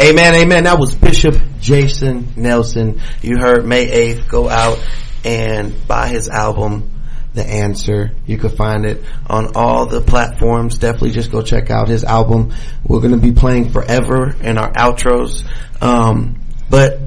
Amen, 0.00 0.34
amen. 0.34 0.64
That 0.64 0.78
was 0.80 0.94
Bishop 0.94 1.36
Jason 1.60 2.28
Nelson. 2.36 3.00
You 3.20 3.38
heard 3.38 3.64
May 3.64 4.14
8th. 4.14 4.28
Go 4.28 4.48
out 4.48 4.78
and 5.24 5.86
buy 5.86 6.08
his 6.08 6.28
album, 6.28 6.90
The 7.34 7.44
Answer. 7.44 8.12
You 8.26 8.38
can 8.38 8.50
find 8.50 8.84
it 8.84 9.02
on 9.26 9.52
all 9.54 9.86
the 9.86 10.00
platforms. 10.00 10.78
Definitely 10.78 11.12
just 11.12 11.30
go 11.30 11.42
check 11.42 11.70
out 11.70 11.88
his 11.88 12.04
album. 12.04 12.52
We're 12.84 13.00
going 13.00 13.12
to 13.12 13.18
be 13.18 13.32
playing 13.32 13.70
forever 13.70 14.34
in 14.40 14.58
our 14.58 14.72
outros. 14.72 15.44
Um, 15.80 16.40
but 16.68 16.98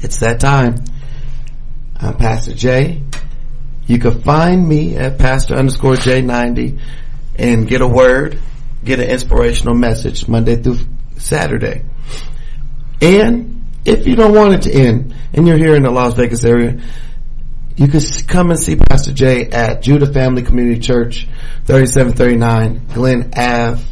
it's 0.00 0.18
that 0.20 0.40
time. 0.40 0.76
I'm 2.00 2.16
Pastor 2.16 2.54
J. 2.54 3.02
You 3.86 3.98
can 3.98 4.22
find 4.22 4.66
me 4.66 4.96
at 4.96 5.18
Pastor 5.18 5.54
underscore 5.54 5.94
J90 5.94 6.80
and 7.36 7.68
get 7.68 7.80
a 7.80 7.86
word, 7.86 8.38
get 8.84 9.00
an 9.00 9.08
inspirational 9.08 9.74
message 9.74 10.26
Monday 10.26 10.56
through 10.56 10.78
Saturday. 11.18 11.84
And 13.00 13.64
if 13.84 14.06
you 14.06 14.16
don't 14.16 14.34
want 14.34 14.54
it 14.54 14.62
to 14.62 14.72
end 14.72 15.14
and 15.32 15.46
you're 15.46 15.58
here 15.58 15.74
in 15.74 15.82
the 15.82 15.90
Las 15.90 16.14
Vegas 16.14 16.44
area, 16.44 16.80
you 17.76 17.88
can 17.88 18.00
come 18.28 18.50
and 18.50 18.58
see 18.58 18.76
Pastor 18.76 19.12
Jay 19.12 19.48
at 19.50 19.82
Judah 19.82 20.12
Family 20.12 20.42
Community 20.42 20.80
Church, 20.80 21.26
3739 21.66 22.86
Glen 22.94 23.30
Ave, 23.36 23.82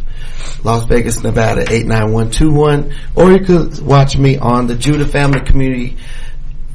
Las 0.62 0.84
Vegas, 0.84 1.22
Nevada, 1.22 1.62
89121. 1.62 2.94
Or 3.16 3.32
you 3.32 3.40
could 3.44 3.80
watch 3.80 4.16
me 4.16 4.38
on 4.38 4.66
the 4.68 4.76
Judah 4.76 5.06
Family 5.06 5.40
Community 5.40 5.96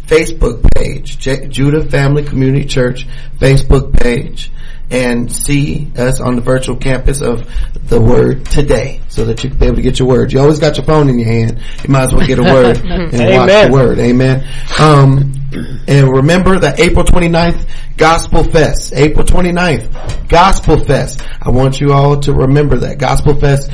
Facebook 0.05 0.65
page, 0.75 1.17
J- 1.17 1.47
Judah 1.47 1.83
Family 1.89 2.23
Community 2.23 2.65
Church 2.65 3.07
Facebook 3.39 3.93
page, 3.93 4.51
and 4.89 5.31
see 5.31 5.91
us 5.97 6.21
on 6.21 6.35
the 6.35 6.41
virtual 6.41 6.77
campus 6.77 7.21
of 7.21 7.45
the 7.89 7.99
Word 7.99 8.45
today, 8.45 9.01
so 9.09 9.25
that 9.25 9.43
you 9.43 9.49
can 9.49 9.59
be 9.59 9.65
able 9.65 9.75
to 9.77 9.81
get 9.81 9.99
your 9.99 10.07
word. 10.07 10.31
You 10.31 10.39
always 10.39 10.59
got 10.59 10.77
your 10.77 10.85
phone 10.85 11.09
in 11.09 11.19
your 11.19 11.27
hand. 11.27 11.59
You 11.83 11.89
might 11.89 12.03
as 12.03 12.13
well 12.13 12.25
get 12.25 12.39
a 12.39 12.43
word 12.43 12.77
and 12.85 13.11
watch 13.37 13.47
the 13.67 13.71
Word. 13.71 13.99
Amen. 13.99 14.47
Um, 14.79 15.33
and 15.53 16.11
remember 16.11 16.59
that 16.59 16.79
April 16.79 17.05
29th, 17.05 17.69
Gospel 17.95 18.43
Fest. 18.43 18.93
April 18.93 19.25
29th, 19.25 20.27
Gospel 20.29 20.83
Fest. 20.83 21.21
I 21.41 21.49
want 21.49 21.79
you 21.79 21.93
all 21.93 22.19
to 22.21 22.33
remember 22.33 22.77
that. 22.79 22.97
Gospel 22.97 23.35
Fest 23.39 23.71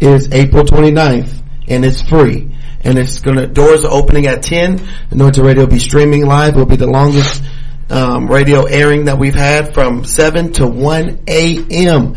is 0.00 0.28
April 0.32 0.64
29th, 0.64 1.42
and 1.68 1.84
it's 1.84 2.02
free 2.02 2.54
and 2.84 2.98
it's 2.98 3.20
gonna 3.20 3.46
doors 3.46 3.84
are 3.84 3.92
opening 3.92 4.26
at 4.26 4.42
ten. 4.42 4.86
Anointed 5.10 5.42
Radio 5.44 5.62
will 5.62 5.70
be 5.70 5.78
streaming 5.78 6.26
live. 6.26 6.54
It'll 6.54 6.66
be 6.66 6.76
the 6.76 6.86
longest 6.86 7.42
um, 7.90 8.28
radio 8.28 8.64
airing 8.64 9.06
that 9.06 9.18
we've 9.18 9.34
had 9.34 9.74
from 9.74 10.04
seven 10.04 10.52
to 10.54 10.66
one 10.66 11.20
a.m. 11.26 12.14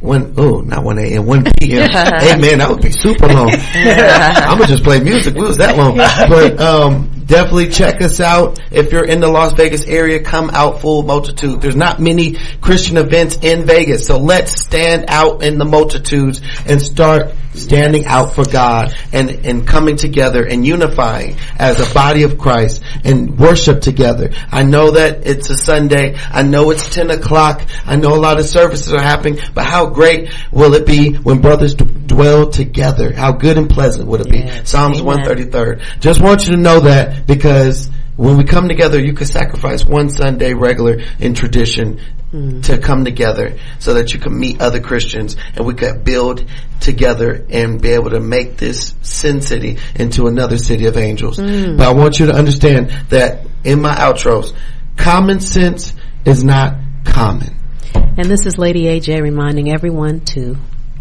One 0.00 0.34
oh 0.38 0.60
not 0.60 0.82
one 0.82 0.98
a.m. 0.98 1.26
one 1.26 1.44
p.m. 1.58 1.90
hey 1.90 2.36
man, 2.40 2.58
that 2.58 2.70
would 2.70 2.80
be 2.80 2.90
super 2.90 3.28
long. 3.28 3.50
I'm 3.74 4.56
gonna 4.56 4.66
just 4.66 4.82
play 4.82 5.00
music. 5.00 5.34
We 5.34 5.42
was 5.42 5.58
that 5.58 5.76
long, 5.76 5.96
but 6.28 6.58
um, 6.58 7.19
definitely 7.30 7.68
check 7.68 8.02
us 8.02 8.20
out 8.20 8.58
if 8.72 8.92
you're 8.92 9.04
in 9.04 9.20
the 9.20 9.28
Las 9.28 9.52
Vegas 9.52 9.84
area. 9.86 10.20
Come 10.20 10.50
out 10.50 10.80
full 10.80 11.04
multitude. 11.04 11.62
There's 11.62 11.76
not 11.76 12.00
many 12.00 12.36
Christian 12.60 12.96
events 12.96 13.38
in 13.42 13.64
Vegas, 13.64 14.06
so 14.06 14.18
let's 14.18 14.60
stand 14.60 15.04
out 15.08 15.42
in 15.42 15.56
the 15.56 15.64
multitudes 15.64 16.42
and 16.66 16.82
start 16.82 17.32
standing 17.54 18.06
out 18.06 18.34
for 18.34 18.44
God 18.44 18.94
and, 19.12 19.30
and 19.44 19.66
coming 19.66 19.96
together 19.96 20.44
and 20.44 20.66
unifying 20.66 21.36
as 21.58 21.80
a 21.80 21.94
body 21.94 22.22
of 22.22 22.38
Christ 22.38 22.82
and 23.04 23.38
worship 23.38 23.80
together. 23.80 24.30
I 24.50 24.62
know 24.62 24.92
that 24.92 25.26
it's 25.26 25.50
a 25.50 25.56
Sunday. 25.56 26.16
I 26.30 26.42
know 26.42 26.70
it's 26.70 26.92
10 26.94 27.10
o'clock. 27.10 27.62
I 27.84 27.96
know 27.96 28.14
a 28.14 28.20
lot 28.20 28.38
of 28.38 28.46
services 28.46 28.92
are 28.92 29.00
happening, 29.00 29.40
but 29.54 29.64
how 29.64 29.86
great 29.86 30.32
will 30.52 30.74
it 30.74 30.86
be 30.86 31.14
when 31.14 31.40
brothers 31.40 31.74
d- 31.74 31.84
dwell 31.84 32.50
together? 32.50 33.12
How 33.12 33.32
good 33.32 33.58
and 33.58 33.68
pleasant 33.68 34.06
would 34.08 34.20
it 34.20 34.30
be? 34.30 34.38
Yes. 34.38 34.70
Psalms 34.70 35.00
Amen. 35.00 35.18
133rd. 35.18 36.00
Just 36.00 36.20
want 36.20 36.46
you 36.46 36.52
to 36.52 36.58
know 36.60 36.80
that 36.80 37.26
because 37.26 37.90
when 38.16 38.36
we 38.36 38.44
come 38.44 38.68
together, 38.68 39.00
you 39.00 39.14
can 39.14 39.26
sacrifice 39.26 39.84
one 39.84 40.10
Sunday 40.10 40.52
regular 40.52 41.00
in 41.18 41.34
tradition 41.34 42.00
Mm-hmm. 42.32 42.60
to 42.60 42.78
come 42.78 43.04
together 43.04 43.58
so 43.80 43.94
that 43.94 44.14
you 44.14 44.20
can 44.20 44.38
meet 44.38 44.60
other 44.60 44.78
Christians 44.78 45.34
and 45.56 45.66
we 45.66 45.74
could 45.74 46.04
build 46.04 46.44
together 46.78 47.44
and 47.50 47.82
be 47.82 47.88
able 47.88 48.10
to 48.10 48.20
make 48.20 48.56
this 48.56 48.94
sin 49.02 49.42
city 49.42 49.78
into 49.96 50.28
another 50.28 50.56
city 50.56 50.86
of 50.86 50.96
angels. 50.96 51.38
Mm. 51.38 51.76
But 51.76 51.88
I 51.88 51.92
want 51.92 52.20
you 52.20 52.26
to 52.26 52.32
understand 52.32 52.92
that 53.08 53.44
in 53.64 53.82
my 53.82 53.96
outros, 53.96 54.54
common 54.96 55.40
sense 55.40 55.92
is 56.24 56.44
not 56.44 56.76
common. 57.04 57.52
And 57.94 58.26
this 58.26 58.46
is 58.46 58.58
Lady 58.58 58.84
AJ 58.84 59.22
reminding 59.22 59.72
everyone 59.72 60.20
to 60.26 60.56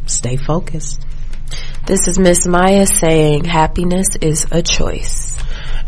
stay 0.07 0.35
focused. 0.35 0.99
This 1.85 2.07
is 2.07 2.17
Miss 2.17 2.47
Maya 2.47 2.87
saying 2.87 3.45
happiness 3.45 4.15
is 4.19 4.47
a 4.51 4.63
choice. 4.63 5.28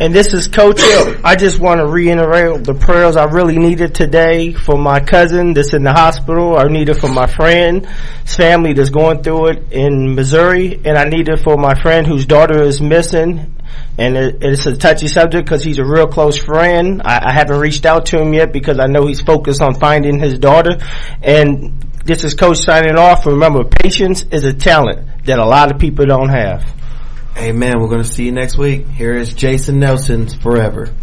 And 0.01 0.15
this 0.15 0.33
is 0.33 0.47
Coach 0.47 0.81
Hill. 0.81 1.21
I 1.23 1.35
just 1.35 1.59
want 1.59 1.79
to 1.79 1.85
reiterate 1.85 2.63
the 2.63 2.73
prayers 2.73 3.15
I 3.15 3.25
really 3.25 3.59
needed 3.59 3.93
today 3.93 4.51
for 4.51 4.75
my 4.75 4.99
cousin 4.99 5.53
that's 5.53 5.75
in 5.75 5.83
the 5.83 5.93
hospital. 5.93 6.57
I 6.57 6.63
needed 6.63 6.97
for 6.97 7.07
my 7.07 7.27
friend's 7.27 7.87
family 8.25 8.73
that's 8.73 8.89
going 8.89 9.21
through 9.21 9.49
it 9.49 9.71
in 9.71 10.15
Missouri. 10.15 10.81
And 10.83 10.97
I 10.97 11.03
needed 11.03 11.41
for 11.41 11.55
my 11.55 11.79
friend 11.79 12.07
whose 12.07 12.25
daughter 12.25 12.63
is 12.63 12.81
missing. 12.81 13.55
And 13.99 14.17
it, 14.17 14.37
it's 14.41 14.65
a 14.65 14.75
touchy 14.75 15.07
subject 15.07 15.45
because 15.45 15.63
he's 15.63 15.77
a 15.77 15.85
real 15.85 16.07
close 16.07 16.35
friend. 16.35 17.03
I, 17.05 17.29
I 17.29 17.31
haven't 17.31 17.59
reached 17.59 17.85
out 17.85 18.07
to 18.07 18.19
him 18.19 18.33
yet 18.33 18.51
because 18.51 18.79
I 18.79 18.87
know 18.87 19.05
he's 19.05 19.21
focused 19.21 19.61
on 19.61 19.75
finding 19.75 20.19
his 20.19 20.39
daughter. 20.39 20.79
And 21.21 21.79
this 22.05 22.23
is 22.23 22.33
Coach 22.33 22.57
signing 22.57 22.97
off. 22.97 23.27
Remember, 23.27 23.65
patience 23.65 24.23
is 24.31 24.45
a 24.45 24.53
talent 24.53 25.25
that 25.25 25.37
a 25.37 25.45
lot 25.45 25.71
of 25.71 25.79
people 25.79 26.07
don't 26.07 26.29
have. 26.29 26.80
Amen. 27.37 27.79
We're 27.79 27.87
going 27.87 28.03
to 28.03 28.09
see 28.09 28.25
you 28.25 28.31
next 28.31 28.57
week. 28.57 28.87
Here 28.87 29.15
is 29.15 29.33
Jason 29.33 29.79
Nelson's 29.79 30.35
Forever. 30.35 30.93